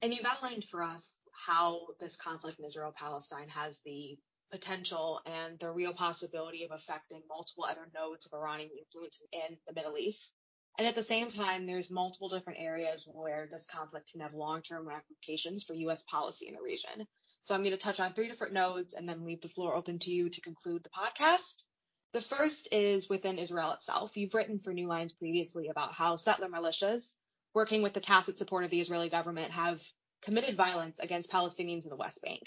And 0.00 0.12
you've 0.12 0.24
outlined 0.24 0.64
for 0.64 0.82
us 0.82 1.18
how 1.32 1.80
this 2.00 2.16
conflict 2.16 2.58
in 2.58 2.64
Israel 2.64 2.94
Palestine 2.96 3.48
has 3.50 3.80
the 3.84 4.16
potential 4.54 5.20
and 5.26 5.58
the 5.58 5.68
real 5.68 5.92
possibility 5.92 6.62
of 6.62 6.70
affecting 6.70 7.20
multiple 7.28 7.64
other 7.68 7.88
nodes 7.92 8.24
of 8.24 8.32
Iranian 8.32 8.70
influence 8.78 9.20
in 9.32 9.56
the 9.66 9.74
Middle 9.74 9.98
East. 9.98 10.32
And 10.78 10.86
at 10.86 10.94
the 10.94 11.02
same 11.02 11.28
time, 11.28 11.66
there's 11.66 11.90
multiple 11.90 12.28
different 12.28 12.60
areas 12.60 13.08
where 13.12 13.48
this 13.50 13.66
conflict 13.66 14.12
can 14.12 14.20
have 14.20 14.34
long-term 14.34 14.86
ramifications 14.86 15.64
for 15.64 15.74
U.S. 15.74 16.04
policy 16.04 16.46
in 16.46 16.54
the 16.54 16.62
region. 16.62 17.04
So 17.42 17.54
I'm 17.54 17.62
going 17.62 17.72
to 17.72 17.76
touch 17.76 17.98
on 17.98 18.12
three 18.12 18.28
different 18.28 18.52
nodes 18.52 18.94
and 18.94 19.08
then 19.08 19.24
leave 19.24 19.40
the 19.40 19.48
floor 19.48 19.74
open 19.74 19.98
to 20.00 20.10
you 20.10 20.30
to 20.30 20.40
conclude 20.40 20.84
the 20.84 20.90
podcast. 20.90 21.64
The 22.12 22.20
first 22.20 22.68
is 22.70 23.08
within 23.08 23.38
Israel 23.38 23.72
itself. 23.72 24.16
You've 24.16 24.34
written 24.34 24.60
for 24.60 24.72
New 24.72 24.86
Lines 24.86 25.12
previously 25.12 25.66
about 25.66 25.92
how 25.92 26.14
settler 26.14 26.48
militias, 26.48 27.12
working 27.54 27.82
with 27.82 27.92
the 27.92 28.00
tacit 28.00 28.38
support 28.38 28.62
of 28.62 28.70
the 28.70 28.80
Israeli 28.80 29.08
government, 29.08 29.50
have 29.50 29.82
committed 30.22 30.54
violence 30.54 31.00
against 31.00 31.30
Palestinians 31.30 31.82
in 31.82 31.90
the 31.90 31.96
West 31.96 32.22
Bank. 32.22 32.42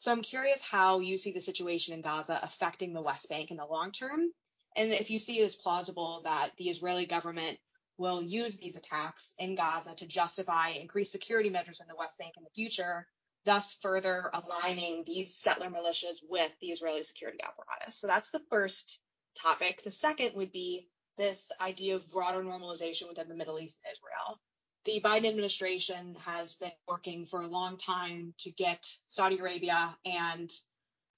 So 0.00 0.10
I'm 0.10 0.22
curious 0.22 0.62
how 0.62 1.00
you 1.00 1.18
see 1.18 1.32
the 1.32 1.42
situation 1.42 1.92
in 1.92 2.00
Gaza 2.00 2.40
affecting 2.42 2.94
the 2.94 3.02
West 3.02 3.28
Bank 3.28 3.50
in 3.50 3.58
the 3.58 3.66
long 3.66 3.92
term, 3.92 4.32
and 4.74 4.92
if 4.92 5.10
you 5.10 5.18
see 5.18 5.38
it 5.38 5.44
as 5.44 5.54
plausible 5.54 6.22
that 6.24 6.52
the 6.56 6.70
Israeli 6.70 7.04
government 7.04 7.58
will 7.98 8.22
use 8.22 8.56
these 8.56 8.76
attacks 8.76 9.34
in 9.38 9.56
Gaza 9.56 9.94
to 9.96 10.06
justify 10.06 10.70
increased 10.70 11.12
security 11.12 11.50
measures 11.50 11.82
in 11.82 11.86
the 11.86 11.96
West 11.98 12.18
Bank 12.18 12.32
in 12.38 12.44
the 12.44 12.50
future, 12.54 13.06
thus 13.44 13.76
further 13.82 14.30
aligning 14.32 15.04
these 15.04 15.34
settler 15.34 15.68
militias 15.68 16.16
with 16.26 16.50
the 16.62 16.68
Israeli 16.68 17.04
security 17.04 17.40
apparatus. 17.46 18.00
So 18.00 18.06
that's 18.06 18.30
the 18.30 18.40
first 18.48 19.00
topic. 19.36 19.82
The 19.82 19.90
second 19.90 20.34
would 20.34 20.50
be 20.50 20.88
this 21.18 21.52
idea 21.60 21.96
of 21.96 22.10
broader 22.10 22.42
normalization 22.42 23.06
within 23.06 23.28
the 23.28 23.36
Middle 23.36 23.58
East 23.58 23.78
and 23.84 23.92
Israel. 23.92 24.40
The 24.84 25.00
Biden 25.00 25.28
administration 25.28 26.16
has 26.24 26.56
been 26.56 26.72
working 26.88 27.26
for 27.26 27.40
a 27.40 27.46
long 27.46 27.76
time 27.76 28.34
to 28.38 28.50
get 28.50 28.86
Saudi 29.08 29.38
Arabia 29.38 29.96
and 30.04 30.50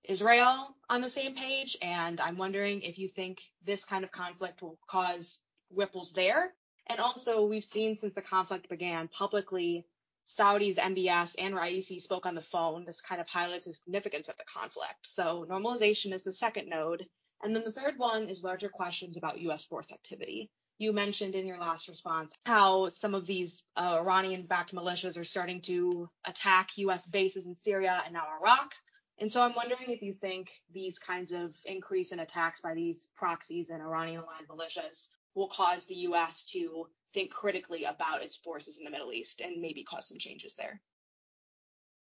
Israel 0.05 0.77
on 0.89 1.01
the 1.01 1.11
same 1.11 1.35
page. 1.35 1.77
And 1.81 2.21
I'm 2.21 2.37
wondering 2.37 2.83
if 2.83 2.99
you 2.99 3.09
think 3.09 3.41
this 3.63 3.85
kind 3.85 4.05
of 4.05 4.11
conflict 4.11 4.63
will 4.63 4.79
cause 4.89 5.39
ripples 5.71 6.13
there 6.13 6.53
and 6.87 7.01
also, 7.01 7.45
we've 7.47 7.65
seen 7.65 7.97
since 7.97 8.15
the 8.15 8.23
conflict 8.23 8.69
began 8.69 9.09
publicly, 9.09 9.87
Saudi's 10.25 10.77
MBS 10.77 11.37
and 11.39 11.55
Raisi 11.55 12.01
spoke 12.01 12.27
on 12.27 12.35
the 12.35 12.43
phone. 12.43 12.85
This 12.85 13.01
kind 13.01 13.21
of 13.21 13.29
highlights 13.29 13.67
the 13.67 13.75
significance 13.75 14.29
of 14.29 14.37
the 14.37 14.45
conflict. 14.45 15.07
So 15.07 15.47
normalization 15.49 16.13
is 16.13 16.23
the 16.23 16.33
second 16.33 16.69
node. 16.69 17.07
And 17.43 17.55
then 17.55 17.65
the 17.65 17.73
third 17.73 17.99
one 17.99 18.29
is 18.29 18.45
larger 18.45 18.69
questions 18.69 19.17
about 19.17 19.41
U.S. 19.41 19.65
force 19.65 19.93
activity. 19.93 20.51
You 20.83 20.93
mentioned 20.93 21.37
in 21.37 21.47
your 21.47 21.61
last 21.61 21.87
response 21.87 22.35
how 22.45 22.89
some 22.89 23.15
of 23.15 23.25
these 23.25 23.63
uh, 23.77 23.99
Iranian 24.01 24.43
backed 24.43 24.75
militias 24.75 25.17
are 25.17 25.23
starting 25.23 25.61
to 25.61 26.11
attack 26.27 26.77
U.S. 26.79 27.07
bases 27.07 27.47
in 27.47 27.55
Syria 27.55 28.03
and 28.05 28.13
now 28.13 28.27
Iraq. 28.41 28.75
And 29.21 29.31
so 29.31 29.45
I'm 29.45 29.55
wondering 29.55 29.91
if 29.91 30.03
you 30.03 30.13
think 30.13 30.51
these 30.75 30.99
kinds 30.99 31.31
of 31.31 31.55
increase 31.67 32.11
in 32.11 32.19
attacks 32.19 32.63
by 32.63 32.75
these 32.75 33.07
proxies 33.15 33.71
and 33.71 33.81
Iranian 33.81 34.23
aligned 34.23 34.49
militias 34.49 35.07
will 35.37 35.47
cause 35.47 35.87
the 35.87 35.95
U.S. 36.11 36.43
to 36.47 36.89
think 37.15 37.31
critically 37.31 37.85
about 37.85 38.25
its 38.25 38.35
forces 38.35 38.77
in 38.77 38.83
the 38.85 38.91
Middle 38.91 39.13
East 39.13 39.41
and 39.41 39.63
maybe 39.63 39.85
cause 39.85 40.09
some 40.09 40.19
changes 40.19 40.57
there. 40.57 40.81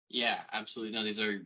Yeah, 0.08 0.40
absolutely. 0.54 0.94
No, 0.96 1.04
these 1.04 1.20
are 1.20 1.42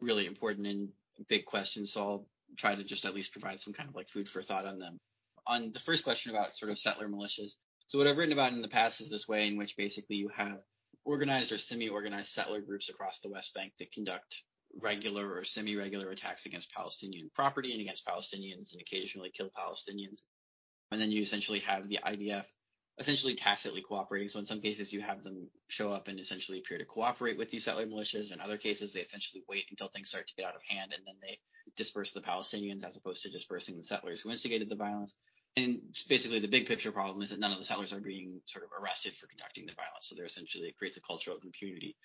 really 0.00 0.26
important 0.26 0.68
and 0.68 0.90
big 1.28 1.46
questions. 1.46 1.92
So 1.92 2.00
I'll 2.00 2.26
try 2.56 2.76
to 2.76 2.84
just 2.84 3.06
at 3.06 3.14
least 3.16 3.32
provide 3.32 3.58
some 3.58 3.74
kind 3.74 3.88
of 3.88 3.96
like 3.96 4.08
food 4.08 4.28
for 4.28 4.40
thought 4.40 4.66
on 4.66 4.78
them. 4.78 5.00
On 5.46 5.72
the 5.72 5.78
first 5.78 6.04
question 6.04 6.34
about 6.34 6.56
sort 6.56 6.70
of 6.70 6.78
settler 6.78 7.08
militias. 7.08 7.52
So 7.86 7.98
what 7.98 8.06
I've 8.06 8.18
written 8.18 8.32
about 8.32 8.52
in 8.52 8.62
the 8.62 8.68
past 8.68 9.00
is 9.00 9.10
this 9.10 9.26
way 9.26 9.48
in 9.48 9.56
which 9.56 9.76
basically 9.76 10.16
you 10.16 10.28
have 10.34 10.60
organized 11.04 11.50
or 11.50 11.58
semi-organized 11.58 12.30
settler 12.30 12.60
groups 12.60 12.88
across 12.88 13.20
the 13.20 13.30
West 13.30 13.54
Bank 13.54 13.72
that 13.78 13.92
conduct 13.92 14.42
regular 14.80 15.32
or 15.32 15.44
semi-regular 15.44 16.10
attacks 16.10 16.46
against 16.46 16.72
Palestinian 16.72 17.30
property 17.34 17.72
and 17.72 17.80
against 17.80 18.06
Palestinians 18.06 18.72
and 18.72 18.80
occasionally 18.80 19.30
kill 19.30 19.50
Palestinians 19.50 20.20
and 20.90 21.00
then 21.00 21.10
you 21.10 21.22
essentially 21.22 21.60
have 21.60 21.88
the 21.88 22.00
IDF 22.04 22.50
essentially 23.00 23.34
tacitly 23.34 23.80
cooperating. 23.80 24.28
So 24.28 24.38
in 24.38 24.44
some 24.44 24.60
cases, 24.60 24.92
you 24.92 25.00
have 25.00 25.22
them 25.22 25.48
show 25.68 25.90
up 25.90 26.08
and 26.08 26.20
essentially 26.20 26.58
appear 26.58 26.76
to 26.76 26.84
cooperate 26.84 27.38
with 27.38 27.50
these 27.50 27.64
settler 27.64 27.86
militias. 27.86 28.32
In 28.32 28.40
other 28.40 28.58
cases, 28.58 28.92
they 28.92 29.00
essentially 29.00 29.42
wait 29.48 29.64
until 29.70 29.88
things 29.88 30.10
start 30.10 30.28
to 30.28 30.34
get 30.36 30.46
out 30.46 30.54
of 30.54 30.62
hand 30.68 30.92
and 30.94 31.02
then 31.06 31.14
they 31.22 31.38
disperse 31.76 32.12
the 32.12 32.20
Palestinians 32.20 32.84
as 32.84 32.98
opposed 32.98 33.22
to 33.22 33.30
dispersing 33.30 33.76
the 33.76 33.82
settlers 33.82 34.20
who 34.20 34.30
instigated 34.30 34.68
the 34.68 34.76
violence. 34.76 35.16
And 35.56 35.80
basically, 36.08 36.40
the 36.40 36.48
big 36.48 36.66
picture 36.66 36.92
problem 36.92 37.22
is 37.22 37.30
that 37.30 37.40
none 37.40 37.52
of 37.52 37.58
the 37.58 37.64
settlers 37.64 37.92
are 37.94 38.00
being 38.00 38.42
sort 38.44 38.64
of 38.64 38.70
arrested 38.78 39.14
for 39.14 39.26
conducting 39.26 39.66
the 39.66 39.72
violence. 39.72 40.08
So 40.08 40.14
they're 40.14 40.26
essentially, 40.26 40.68
it 40.68 40.76
creates 40.76 40.98
a 40.98 41.02
culture 41.02 41.32
of 41.32 41.42
impunity. 41.42 41.96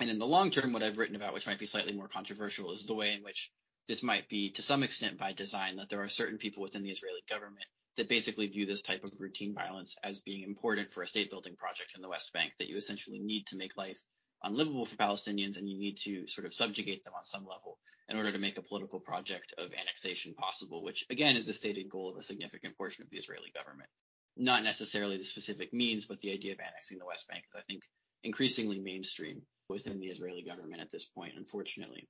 And 0.00 0.08
in 0.08 0.18
the 0.18 0.26
long 0.26 0.50
term, 0.50 0.72
what 0.72 0.82
I've 0.82 0.96
written 0.96 1.14
about, 1.14 1.34
which 1.34 1.46
might 1.46 1.58
be 1.58 1.66
slightly 1.66 1.92
more 1.92 2.08
controversial, 2.08 2.72
is 2.72 2.86
the 2.86 2.94
way 2.94 3.12
in 3.12 3.22
which 3.22 3.52
this 3.86 4.02
might 4.02 4.28
be 4.30 4.50
to 4.52 4.62
some 4.62 4.82
extent 4.82 5.18
by 5.18 5.32
design, 5.32 5.76
that 5.76 5.90
there 5.90 6.02
are 6.02 6.08
certain 6.08 6.38
people 6.38 6.62
within 6.62 6.82
the 6.82 6.90
Israeli 6.90 7.22
government 7.28 7.66
that 7.96 8.08
basically 8.08 8.46
view 8.46 8.66
this 8.66 8.82
type 8.82 9.04
of 9.04 9.12
routine 9.20 9.54
violence 9.54 9.96
as 10.02 10.20
being 10.20 10.42
important 10.42 10.90
for 10.92 11.02
a 11.02 11.06
state 11.06 11.30
building 11.30 11.56
project 11.56 11.92
in 11.94 12.02
the 12.02 12.08
West 12.08 12.32
Bank, 12.32 12.52
that 12.58 12.68
you 12.68 12.76
essentially 12.76 13.20
need 13.20 13.46
to 13.46 13.56
make 13.56 13.76
life 13.76 14.00
unlivable 14.42 14.84
for 14.84 14.96
Palestinians 14.96 15.56
and 15.56 15.68
you 15.68 15.78
need 15.78 15.96
to 15.98 16.26
sort 16.26 16.46
of 16.46 16.52
subjugate 16.52 17.04
them 17.04 17.14
on 17.16 17.24
some 17.24 17.44
level 17.44 17.78
in 18.08 18.16
order 18.16 18.32
to 18.32 18.38
make 18.38 18.58
a 18.58 18.62
political 18.62 19.00
project 19.00 19.54
of 19.58 19.72
annexation 19.72 20.34
possible, 20.34 20.82
which 20.82 21.04
again 21.10 21.36
is 21.36 21.46
the 21.46 21.52
stated 21.52 21.88
goal 21.88 22.10
of 22.10 22.16
a 22.16 22.22
significant 22.22 22.76
portion 22.76 23.02
of 23.02 23.10
the 23.10 23.18
Israeli 23.18 23.52
government. 23.54 23.88
Not 24.36 24.64
necessarily 24.64 25.18
the 25.18 25.24
specific 25.24 25.72
means, 25.72 26.06
but 26.06 26.20
the 26.20 26.32
idea 26.32 26.52
of 26.52 26.60
annexing 26.60 26.98
the 26.98 27.06
West 27.06 27.28
Bank 27.28 27.44
is, 27.46 27.54
I 27.54 27.60
think, 27.60 27.82
increasingly 28.24 28.80
mainstream 28.80 29.42
within 29.68 30.00
the 30.00 30.08
Israeli 30.08 30.42
government 30.42 30.80
at 30.80 30.90
this 30.90 31.06
point, 31.06 31.34
unfortunately. 31.36 32.08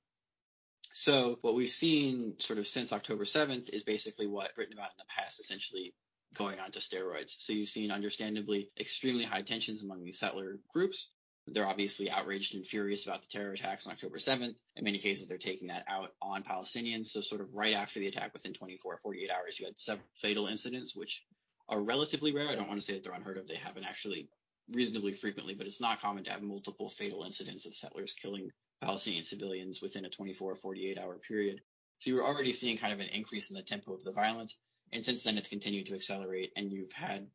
So 0.93 1.39
what 1.41 1.55
we've 1.55 1.67
seen 1.67 2.35
sort 2.37 2.59
of 2.59 2.67
since 2.67 2.93
October 2.93 3.23
7th 3.23 3.73
is 3.73 3.83
basically 3.83 4.27
what 4.27 4.53
written 4.55 4.73
about 4.73 4.91
in 4.91 4.97
the 4.99 5.05
past, 5.09 5.39
essentially 5.39 5.95
going 6.35 6.59
on 6.59 6.69
to 6.69 6.79
steroids. 6.79 7.33
So 7.39 7.51
you've 7.51 7.67
seen 7.67 7.91
understandably 7.91 8.69
extremely 8.79 9.23
high 9.23 9.41
tensions 9.41 9.83
among 9.83 10.03
these 10.03 10.19
settler 10.19 10.59
groups. 10.71 11.09
They're 11.47 11.67
obviously 11.67 12.11
outraged 12.11 12.53
and 12.53 12.65
furious 12.65 13.07
about 13.07 13.21
the 13.21 13.27
terror 13.27 13.53
attacks 13.53 13.87
on 13.87 13.93
October 13.93 14.17
7th. 14.17 14.55
In 14.75 14.83
many 14.83 14.99
cases, 14.99 15.27
they're 15.27 15.39
taking 15.39 15.69
that 15.69 15.83
out 15.87 16.13
on 16.21 16.43
Palestinians. 16.43 17.07
So 17.07 17.21
sort 17.21 17.41
of 17.41 17.55
right 17.55 17.73
after 17.73 17.99
the 17.99 18.07
attack, 18.07 18.31
within 18.31 18.53
24 18.53 18.93
or 18.93 18.97
48 18.97 19.31
hours, 19.31 19.59
you 19.59 19.65
had 19.65 19.79
several 19.79 20.07
fatal 20.15 20.45
incidents, 20.45 20.95
which 20.95 21.25
are 21.67 21.81
relatively 21.81 22.33
rare. 22.33 22.49
I 22.49 22.55
don't 22.55 22.67
want 22.67 22.79
to 22.79 22.85
say 22.85 22.93
that 22.93 23.03
they're 23.03 23.13
unheard 23.13 23.39
of. 23.39 23.47
They 23.47 23.55
happen 23.55 23.83
actually 23.83 24.29
reasonably 24.71 25.13
frequently, 25.13 25.55
but 25.55 25.65
it's 25.65 25.81
not 25.81 26.01
common 26.01 26.23
to 26.25 26.31
have 26.31 26.43
multiple 26.43 26.89
fatal 26.89 27.23
incidents 27.23 27.65
of 27.65 27.73
settlers 27.73 28.13
killing 28.13 28.51
Palestinian 28.85 29.23
civilians 29.23 29.81
within 29.81 30.05
a 30.05 30.09
24 30.09 30.51
or 30.51 30.55
48 30.55 30.99
hour 30.99 31.17
period. 31.17 31.61
So 31.99 32.09
you 32.09 32.15
were 32.15 32.25
already 32.25 32.53
seeing 32.53 32.77
kind 32.77 32.93
of 32.93 32.99
an 32.99 33.07
increase 33.07 33.49
in 33.49 33.55
the 33.55 33.63
tempo 33.63 33.93
of 33.93 34.03
the 34.03 34.11
violence. 34.11 34.59
And 34.91 35.03
since 35.03 35.23
then, 35.23 35.37
it's 35.37 35.49
continued 35.49 35.87
to 35.87 35.95
accelerate. 35.95 36.51
And 36.55 36.71
you've 36.71 36.91
had 36.91 37.27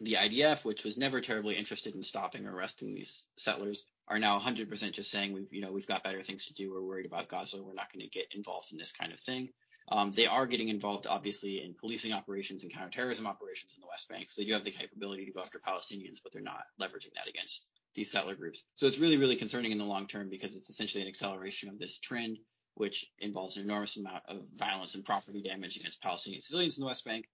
the 0.00 0.14
IDF, 0.14 0.64
which 0.64 0.84
was 0.84 0.98
never 0.98 1.20
terribly 1.20 1.54
interested 1.54 1.94
in 1.94 2.02
stopping 2.02 2.46
or 2.46 2.54
arresting 2.54 2.94
these 2.94 3.26
settlers, 3.36 3.86
are 4.08 4.18
now 4.18 4.38
100% 4.38 4.92
just 4.92 5.10
saying 5.10 5.32
we've 5.32 5.52
you 5.52 5.62
know 5.62 5.72
we've 5.72 5.86
got 5.86 6.02
better 6.02 6.20
things 6.20 6.46
to 6.46 6.54
do. 6.54 6.72
We're 6.72 6.82
worried 6.82 7.06
about 7.06 7.28
Gaza. 7.28 7.62
We're 7.62 7.74
not 7.74 7.92
going 7.92 8.04
to 8.04 8.10
get 8.10 8.34
involved 8.34 8.72
in 8.72 8.78
this 8.78 8.92
kind 8.92 9.12
of 9.12 9.20
thing. 9.20 9.50
Um, 9.88 10.12
they 10.12 10.26
are 10.26 10.46
getting 10.46 10.70
involved, 10.70 11.06
obviously, 11.06 11.62
in 11.62 11.74
policing 11.74 12.14
operations 12.14 12.62
and 12.62 12.72
counterterrorism 12.72 13.26
operations 13.26 13.74
in 13.74 13.82
the 13.82 13.86
West 13.86 14.08
Bank. 14.08 14.30
So 14.30 14.40
they 14.40 14.46
do 14.46 14.54
have 14.54 14.64
the 14.64 14.70
capability 14.70 15.26
to 15.26 15.32
go 15.32 15.40
after 15.40 15.58
Palestinians, 15.58 16.22
but 16.22 16.32
they're 16.32 16.42
not 16.42 16.64
leveraging 16.80 17.12
that 17.16 17.28
against 17.28 17.68
these 17.94 18.10
settler 18.10 18.34
groups. 18.34 18.64
So 18.74 18.86
it's 18.86 18.98
really, 18.98 19.16
really 19.16 19.36
concerning 19.36 19.72
in 19.72 19.78
the 19.78 19.84
long 19.84 20.06
term 20.06 20.28
because 20.28 20.56
it's 20.56 20.70
essentially 20.70 21.02
an 21.02 21.08
acceleration 21.08 21.68
of 21.68 21.78
this 21.78 21.98
trend, 21.98 22.38
which 22.74 23.06
involves 23.20 23.56
an 23.56 23.64
enormous 23.64 23.96
amount 23.96 24.22
of 24.28 24.48
violence 24.56 24.94
and 24.94 25.04
property 25.04 25.42
damage 25.42 25.76
against 25.76 26.02
Palestinian 26.02 26.40
civilians 26.40 26.78
in 26.78 26.82
the 26.82 26.88
West 26.88 27.04
Bank, 27.04 27.26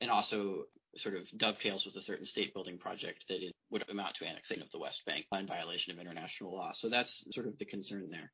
and 0.00 0.10
also 0.10 0.64
sort 0.96 1.14
of 1.14 1.28
dovetails 1.36 1.84
with 1.84 1.96
a 1.96 2.00
certain 2.00 2.24
state 2.24 2.54
building 2.54 2.78
project 2.78 3.28
that 3.28 3.40
would 3.70 3.88
amount 3.90 4.14
to 4.14 4.26
annexation 4.26 4.62
of 4.62 4.70
the 4.70 4.78
West 4.78 5.04
Bank 5.04 5.26
in 5.32 5.46
violation 5.46 5.92
of 5.92 6.00
international 6.00 6.54
law. 6.54 6.72
So 6.72 6.88
that's 6.88 7.26
sort 7.34 7.46
of 7.46 7.58
the 7.58 7.66
concern 7.66 8.08
there 8.10 8.32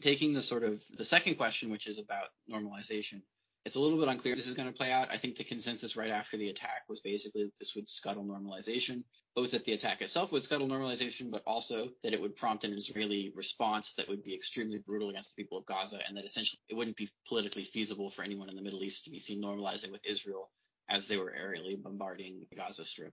taking 0.00 0.32
the 0.32 0.42
sort 0.42 0.64
of 0.64 0.82
the 0.96 1.04
second 1.04 1.36
question, 1.36 1.70
which 1.70 1.86
is 1.86 1.98
about 1.98 2.28
normalization, 2.50 3.22
it's 3.68 3.76
a 3.76 3.80
little 3.80 3.98
bit 3.98 4.08
unclear 4.08 4.34
this 4.34 4.46
is 4.46 4.54
going 4.54 4.66
to 4.66 4.74
play 4.74 4.90
out. 4.90 5.12
I 5.12 5.18
think 5.18 5.36
the 5.36 5.44
consensus 5.44 5.94
right 5.94 6.08
after 6.08 6.38
the 6.38 6.48
attack 6.48 6.84
was 6.88 7.02
basically 7.02 7.42
that 7.42 7.58
this 7.58 7.74
would 7.76 7.86
scuttle 7.86 8.24
normalization, 8.24 9.02
both 9.36 9.50
that 9.50 9.66
the 9.66 9.74
attack 9.74 10.00
itself 10.00 10.32
would 10.32 10.42
scuttle 10.42 10.68
normalization, 10.68 11.30
but 11.30 11.42
also 11.46 11.88
that 12.02 12.14
it 12.14 12.20
would 12.22 12.34
prompt 12.34 12.64
an 12.64 12.72
Israeli 12.72 13.30
response 13.36 13.92
that 13.96 14.08
would 14.08 14.24
be 14.24 14.34
extremely 14.34 14.78
brutal 14.78 15.10
against 15.10 15.36
the 15.36 15.42
people 15.42 15.58
of 15.58 15.66
Gaza, 15.66 15.98
and 16.08 16.16
that 16.16 16.24
essentially 16.24 16.58
it 16.70 16.76
wouldn't 16.76 16.96
be 16.96 17.10
politically 17.28 17.62
feasible 17.62 18.08
for 18.08 18.22
anyone 18.22 18.48
in 18.48 18.56
the 18.56 18.62
Middle 18.62 18.82
East 18.82 19.04
to 19.04 19.10
be 19.10 19.18
seen 19.18 19.42
normalizing 19.42 19.92
with 19.92 20.06
Israel 20.06 20.50
as 20.88 21.06
they 21.06 21.18
were 21.18 21.34
aerially 21.38 21.76
bombarding 21.78 22.46
the 22.48 22.56
Gaza 22.56 22.86
Strip. 22.86 23.12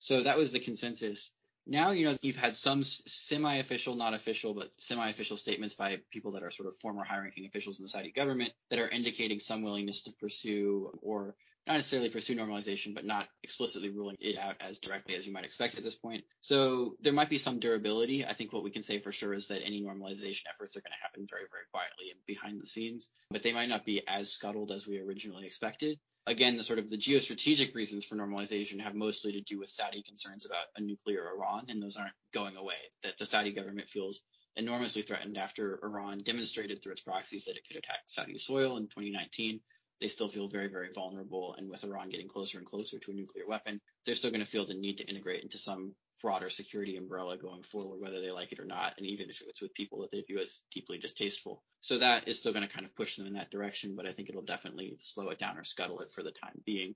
So 0.00 0.24
that 0.24 0.36
was 0.36 0.50
the 0.50 0.58
consensus. 0.58 1.30
Now, 1.66 1.92
you 1.92 2.04
know, 2.04 2.16
you've 2.20 2.36
had 2.36 2.54
some 2.54 2.84
semi-official, 2.84 3.94
not 3.94 4.12
official, 4.12 4.54
but 4.54 4.70
semi-official 4.76 5.36
statements 5.36 5.74
by 5.74 5.98
people 6.10 6.32
that 6.32 6.42
are 6.42 6.50
sort 6.50 6.68
of 6.68 6.76
former 6.76 7.04
high-ranking 7.04 7.46
officials 7.46 7.78
in 7.80 7.84
the 7.84 7.88
Saudi 7.88 8.10
government 8.10 8.52
that 8.70 8.78
are 8.78 8.88
indicating 8.88 9.38
some 9.38 9.62
willingness 9.62 10.02
to 10.02 10.12
pursue 10.12 10.92
or 11.00 11.34
not 11.66 11.74
necessarily 11.74 12.10
pursue 12.10 12.36
normalization, 12.36 12.94
but 12.94 13.06
not 13.06 13.26
explicitly 13.42 13.88
ruling 13.88 14.16
it 14.20 14.36
out 14.36 14.56
as 14.60 14.78
directly 14.78 15.14
as 15.14 15.26
you 15.26 15.32
might 15.32 15.46
expect 15.46 15.78
at 15.78 15.82
this 15.82 15.94
point. 15.94 16.24
So 16.40 16.96
there 17.00 17.14
might 17.14 17.30
be 17.30 17.38
some 17.38 17.58
durability. 17.58 18.24
I 18.26 18.34
think 18.34 18.52
what 18.52 18.64
we 18.64 18.70
can 18.70 18.82
say 18.82 18.98
for 18.98 19.12
sure 19.12 19.32
is 19.32 19.48
that 19.48 19.64
any 19.64 19.82
normalization 19.82 20.42
efforts 20.50 20.76
are 20.76 20.82
going 20.82 20.92
to 20.92 21.02
happen 21.02 21.26
very, 21.30 21.44
very 21.50 21.64
quietly 21.72 22.10
and 22.10 22.20
behind 22.26 22.60
the 22.60 22.66
scenes, 22.66 23.08
but 23.30 23.42
they 23.42 23.54
might 23.54 23.70
not 23.70 23.86
be 23.86 24.02
as 24.06 24.30
scuttled 24.30 24.72
as 24.72 24.86
we 24.86 24.98
originally 24.98 25.46
expected 25.46 25.98
again, 26.26 26.56
the 26.56 26.62
sort 26.62 26.78
of 26.78 26.88
the 26.88 26.96
geostrategic 26.96 27.74
reasons 27.74 28.04
for 28.04 28.16
normalization 28.16 28.80
have 28.80 28.94
mostly 28.94 29.32
to 29.32 29.40
do 29.40 29.58
with 29.58 29.68
Saudi 29.68 30.02
concerns 30.02 30.46
about 30.46 30.66
a 30.76 30.80
nuclear 30.80 31.28
Iran, 31.28 31.66
and 31.68 31.82
those 31.82 31.96
aren't 31.96 32.14
going 32.32 32.56
away. 32.56 32.74
That 33.02 33.18
the 33.18 33.26
Saudi 33.26 33.52
government 33.52 33.88
feels 33.88 34.20
enormously 34.56 35.02
threatened 35.02 35.36
after 35.36 35.80
Iran 35.82 36.18
demonstrated 36.18 36.82
through 36.82 36.92
its 36.92 37.02
proxies 37.02 37.46
that 37.46 37.56
it 37.56 37.66
could 37.66 37.76
attack 37.76 38.00
Saudi 38.06 38.38
soil 38.38 38.76
in 38.76 38.84
2019 38.84 39.60
they 40.00 40.08
still 40.08 40.28
feel 40.28 40.48
very, 40.48 40.68
very 40.68 40.90
vulnerable. 40.90 41.54
And 41.56 41.70
with 41.70 41.84
Iran 41.84 42.08
getting 42.08 42.28
closer 42.28 42.58
and 42.58 42.66
closer 42.66 42.98
to 42.98 43.10
a 43.10 43.14
nuclear 43.14 43.46
weapon, 43.46 43.80
they're 44.04 44.14
still 44.14 44.30
going 44.30 44.44
to 44.44 44.50
feel 44.50 44.66
the 44.66 44.74
need 44.74 44.98
to 44.98 45.08
integrate 45.08 45.42
into 45.42 45.58
some 45.58 45.94
broader 46.22 46.50
security 46.50 46.96
umbrella 46.96 47.36
going 47.36 47.62
forward, 47.62 48.00
whether 48.00 48.20
they 48.20 48.30
like 48.30 48.52
it 48.52 48.60
or 48.60 48.64
not, 48.64 48.94
and 48.98 49.06
even 49.06 49.28
if 49.28 49.42
it's 49.46 49.60
with 49.60 49.74
people 49.74 50.00
that 50.00 50.10
they 50.10 50.22
view 50.22 50.38
as 50.38 50.60
deeply 50.72 50.98
distasteful. 50.98 51.62
So 51.80 51.98
that 51.98 52.28
is 52.28 52.38
still 52.38 52.52
going 52.52 52.66
to 52.66 52.72
kind 52.72 52.86
of 52.86 52.94
push 52.96 53.16
them 53.16 53.26
in 53.26 53.34
that 53.34 53.50
direction, 53.50 53.94
but 53.96 54.06
I 54.06 54.10
think 54.10 54.28
it'll 54.28 54.42
definitely 54.42 54.96
slow 54.98 55.28
it 55.30 55.38
down 55.38 55.58
or 55.58 55.64
scuttle 55.64 56.00
it 56.00 56.10
for 56.10 56.22
the 56.22 56.30
time 56.30 56.60
being. 56.64 56.94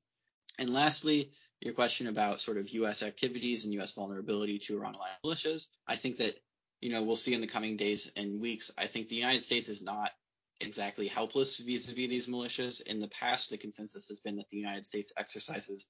And 0.58 0.70
lastly, 0.70 1.30
your 1.60 1.74
question 1.74 2.06
about 2.06 2.40
sort 2.40 2.58
of 2.58 2.68
U.S. 2.70 3.02
activities 3.02 3.64
and 3.64 3.74
U.S. 3.74 3.94
vulnerability 3.94 4.58
to 4.58 4.76
Iran-aligned 4.76 5.18
militias. 5.24 5.66
I 5.86 5.96
think 5.96 6.18
that, 6.18 6.34
you 6.80 6.90
know, 6.90 7.02
we'll 7.02 7.16
see 7.16 7.34
in 7.34 7.40
the 7.40 7.46
coming 7.46 7.76
days 7.76 8.12
and 8.16 8.40
weeks. 8.40 8.72
I 8.78 8.86
think 8.86 9.08
the 9.08 9.16
United 9.16 9.42
States 9.42 9.68
is 9.68 9.82
not 9.82 10.10
exactly 10.60 11.06
helpless 11.06 11.58
vis-a-vis 11.58 12.08
these 12.08 12.26
militias. 12.26 12.82
In 12.82 12.98
the 12.98 13.08
past, 13.08 13.50
the 13.50 13.58
consensus 13.58 14.08
has 14.08 14.20
been 14.20 14.36
that 14.36 14.48
the 14.48 14.58
United 14.58 14.84
States 14.84 15.12
exercises 15.16 15.86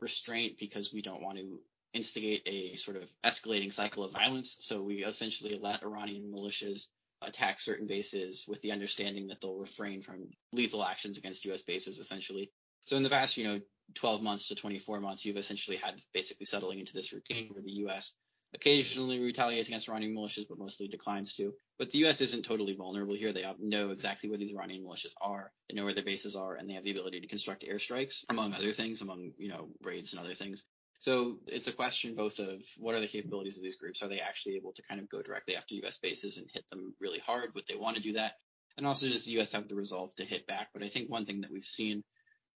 restraint 0.00 0.58
because 0.58 0.92
we 0.92 1.02
don't 1.02 1.22
want 1.22 1.38
to 1.38 1.60
instigate 1.92 2.42
a 2.46 2.76
sort 2.76 2.96
of 2.96 3.10
escalating 3.24 3.72
cycle 3.72 4.04
of 4.04 4.12
violence. 4.12 4.56
So 4.60 4.82
we 4.82 5.04
essentially 5.04 5.58
let 5.60 5.82
Iranian 5.82 6.32
militias 6.32 6.88
attack 7.22 7.58
certain 7.58 7.86
bases 7.86 8.44
with 8.46 8.60
the 8.62 8.72
understanding 8.72 9.28
that 9.28 9.40
they'll 9.40 9.58
refrain 9.58 10.02
from 10.02 10.28
lethal 10.52 10.84
actions 10.84 11.18
against 11.18 11.44
U.S. 11.46 11.62
bases, 11.62 11.98
essentially. 11.98 12.50
So 12.84 12.96
in 12.96 13.02
the 13.02 13.10
past, 13.10 13.36
you 13.36 13.44
know, 13.44 13.60
12 13.94 14.22
months 14.22 14.48
to 14.48 14.54
24 14.54 15.00
months, 15.00 15.24
you've 15.24 15.36
essentially 15.36 15.76
had 15.76 16.00
basically 16.12 16.46
settling 16.46 16.78
into 16.78 16.92
this 16.92 17.12
routine 17.12 17.48
where 17.52 17.62
the 17.62 17.72
U.S 17.72 18.14
occasionally 18.56 19.20
retaliates 19.20 19.68
against 19.68 19.88
Iranian 19.88 20.14
militias, 20.14 20.46
but 20.48 20.58
mostly 20.58 20.88
declines 20.88 21.34
to. 21.34 21.52
But 21.78 21.90
the 21.90 21.98
U.S. 21.98 22.20
isn't 22.20 22.44
totally 22.44 22.74
vulnerable 22.74 23.14
here. 23.14 23.32
They 23.32 23.44
know 23.60 23.90
exactly 23.90 24.28
where 24.28 24.38
these 24.38 24.52
Iranian 24.52 24.84
militias 24.84 25.14
are. 25.20 25.52
They 25.68 25.76
know 25.76 25.84
where 25.84 25.92
their 25.92 26.04
bases 26.04 26.36
are, 26.36 26.54
and 26.54 26.68
they 26.68 26.74
have 26.74 26.84
the 26.84 26.92
ability 26.92 27.20
to 27.20 27.26
construct 27.26 27.66
airstrikes, 27.66 28.24
among 28.28 28.54
other 28.54 28.70
things, 28.70 29.02
among 29.02 29.32
you 29.38 29.48
know 29.48 29.68
raids 29.82 30.12
and 30.12 30.24
other 30.24 30.34
things. 30.34 30.64
So 30.96 31.38
it's 31.46 31.68
a 31.68 31.72
question 31.72 32.14
both 32.14 32.38
of 32.38 32.64
what 32.78 32.94
are 32.94 33.00
the 33.00 33.06
capabilities 33.06 33.58
of 33.58 33.62
these 33.62 33.76
groups? 33.76 34.02
Are 34.02 34.08
they 34.08 34.20
actually 34.20 34.56
able 34.56 34.72
to 34.72 34.82
kind 34.82 35.00
of 35.00 35.08
go 35.08 35.22
directly 35.22 35.56
after 35.56 35.74
U.S. 35.76 35.98
bases 35.98 36.38
and 36.38 36.50
hit 36.50 36.66
them 36.68 36.94
really 37.00 37.18
hard? 37.18 37.54
Would 37.54 37.66
they 37.66 37.76
want 37.76 37.96
to 37.96 38.02
do 38.02 38.14
that? 38.14 38.34
And 38.78 38.86
also, 38.86 39.08
does 39.08 39.24
the 39.24 39.32
U.S. 39.32 39.52
have 39.52 39.68
the 39.68 39.74
resolve 39.74 40.14
to 40.16 40.24
hit 40.24 40.46
back? 40.46 40.68
But 40.72 40.82
I 40.82 40.88
think 40.88 41.10
one 41.10 41.24
thing 41.24 41.42
that 41.42 41.50
we've 41.50 41.62
seen 41.62 42.02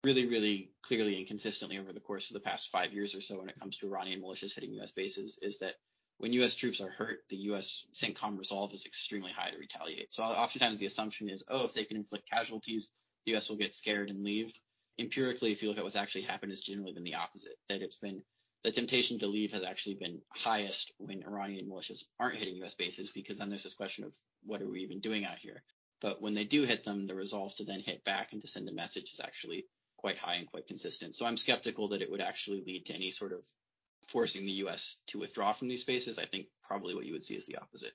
really, 0.05 0.27
really 0.27 0.71
clearly 0.83 1.19
and 1.19 1.27
consistently 1.27 1.79
over 1.79 1.93
the 1.93 2.01
course 2.01 2.31
of 2.31 2.35
the 2.35 2.41
past 2.41 2.71
five 2.71 2.93
years 2.93 3.15
or 3.15 3.21
so 3.21 3.39
when 3.39 3.49
it 3.49 3.59
comes 3.59 3.79
to 3.79 3.87
Iranian 3.87 4.23
militias 4.23 4.55
hitting 4.55 4.73
U.S. 4.75 4.93
bases 4.93 5.39
is 5.43 5.59
that 5.59 5.75
when 6.19 6.33
U.S. 6.35 6.55
troops 6.55 6.81
are 6.81 6.91
hurt, 6.91 7.21
the 7.29 7.37
U.S. 7.37 7.87
CENTCOM 7.93 8.39
resolve 8.39 8.73
is 8.75 8.87
extremely 8.87 9.31
high 9.31 9.51
to 9.51 9.59
retaliate. 9.59 10.13
So 10.13 10.23
oftentimes 10.23 10.79
the 10.79 10.87
assumption 10.87 11.29
is, 11.29 11.45
oh, 11.49 11.65
if 11.65 11.75
they 11.75 11.85
can 11.85 11.97
inflict 11.97 12.29
casualties, 12.29 12.91
the 13.25 13.33
U.S. 13.33 13.49
will 13.49 13.57
get 13.57 13.73
scared 13.73 14.11
and 14.11 14.25
leave. 14.25 14.53
Empirically, 14.99 15.53
if 15.53 15.63
you 15.63 15.69
look 15.69 15.79
at 15.79 15.85
what's 15.85 15.97
actually 15.97 16.23
happened, 16.23 16.53
it's 16.53 16.61
generally 16.61 16.93
been 16.93 17.05
the 17.05 17.15
opposite. 17.15 17.55
That 17.69 17.83
it's 17.83 17.99
been 17.99 18.23
the 18.65 18.73
temptation 18.73 19.21
to 19.21 19.29
leave 19.29 19.53
has 19.53 19.65
actually 19.65 19.95
been 19.95 20.21
highest 20.31 20.93
when 20.99 21.23
Iranian 21.25 21.69
militias 21.69 22.05
aren't 22.19 22.37
hitting 22.37 22.57
U.S. 22.57 22.75
bases, 22.75 23.13
because 23.13 23.39
then 23.39 23.49
there's 23.49 23.63
this 23.63 23.75
question 23.75 24.05
of 24.05 24.15
what 24.45 24.61
are 24.61 24.69
we 24.69 24.81
even 24.81 25.01
doing 25.01 25.25
out 25.25 25.39
here? 25.39 25.63
But 26.01 26.21
when 26.21 26.35
they 26.35 26.45
do 26.45 26.65
hit 26.65 26.85
them, 26.85 27.07
the 27.07 27.15
resolve 27.15 27.55
to 27.57 27.65
then 27.65 27.81
hit 27.81 28.05
back 28.05 28.33
and 28.33 28.41
to 28.43 28.49
send 28.49 28.69
a 28.69 28.73
message 28.73 29.11
is 29.13 29.21
actually 29.23 29.67
quite 29.97 30.19
high 30.19 30.35
and 30.35 30.47
quite 30.47 30.67
consistent. 30.67 31.15
So 31.15 31.27
I'm 31.27 31.37
skeptical 31.37 31.89
that 31.89 32.03
it 32.03 32.11
would 32.11 32.21
actually 32.21 32.63
lead 32.65 32.87
to 32.87 32.95
any 32.95 33.11
sort 33.11 33.33
of 33.33 33.45
forcing 34.09 34.47
the 34.47 34.53
U.S. 34.53 34.97
to 35.09 35.19
withdraw 35.19 35.53
from 35.53 35.69
these 35.69 35.83
spaces. 35.83 36.19
I 36.19 36.25
think 36.25 36.47
probably 36.63 36.95
what 36.95 37.07
you 37.07 37.13
would 37.13 37.23
see 37.23 37.37
is 37.37 37.47
the 37.47 37.59
opposite. 37.59 37.93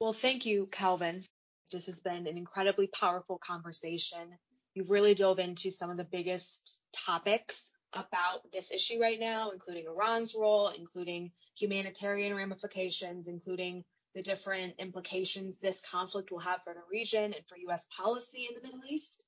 Well, 0.00 0.12
thank 0.12 0.46
you, 0.46 0.66
Calvin. 0.66 1.22
This 1.70 1.86
has 1.86 2.00
been 2.00 2.26
an 2.26 2.36
incredibly 2.36 2.86
powerful 2.88 3.38
conversation. 3.38 4.36
You've 4.74 4.90
really 4.90 5.14
dove 5.14 5.38
into 5.38 5.70
some 5.70 5.90
of 5.90 5.96
the 5.96 6.04
biggest 6.04 6.80
topics 6.92 7.72
about 7.92 8.50
this 8.52 8.70
issue 8.70 9.00
right 9.00 9.18
now, 9.18 9.50
including 9.50 9.86
Iran's 9.86 10.34
role, 10.34 10.68
including 10.68 11.32
humanitarian 11.58 12.34
ramifications, 12.34 13.26
including 13.26 13.84
the 14.14 14.22
different 14.22 14.74
implications 14.78 15.58
this 15.58 15.80
conflict 15.80 16.30
will 16.30 16.40
have 16.40 16.62
for 16.62 16.74
the 16.74 16.82
region 16.90 17.32
and 17.34 17.46
for 17.48 17.56
U.S. 17.58 17.86
policy 17.96 18.46
in 18.48 18.54
the 18.54 18.62
Middle 18.62 18.84
East. 18.88 19.26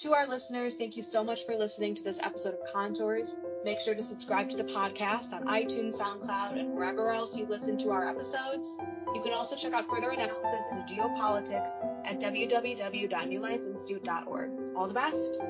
To 0.00 0.12
our 0.14 0.26
listeners, 0.26 0.74
thank 0.76 0.96
you 0.96 1.02
so 1.02 1.22
much 1.22 1.44
for 1.44 1.54
listening 1.54 1.94
to 1.94 2.02
this 2.02 2.18
episode 2.22 2.54
of 2.54 2.60
Contours. 2.72 3.36
Make 3.66 3.80
sure 3.80 3.94
to 3.94 4.02
subscribe 4.02 4.48
to 4.48 4.56
the 4.56 4.64
podcast 4.64 5.34
on 5.34 5.44
iTunes, 5.44 5.98
SoundCloud, 5.98 6.58
and 6.58 6.72
wherever 6.72 7.12
else 7.12 7.36
you 7.36 7.44
listen 7.44 7.76
to 7.80 7.90
our 7.90 8.08
episodes. 8.08 8.74
You 9.14 9.20
can 9.22 9.34
also 9.34 9.56
check 9.56 9.74
out 9.74 9.90
further 9.90 10.08
analysis 10.08 10.64
into 10.72 10.94
geopolitics 10.94 11.68
at 12.06 12.18
www.newlinesinstitute.org. 12.18 14.50
All 14.74 14.88
the 14.88 14.94
best. 14.94 15.42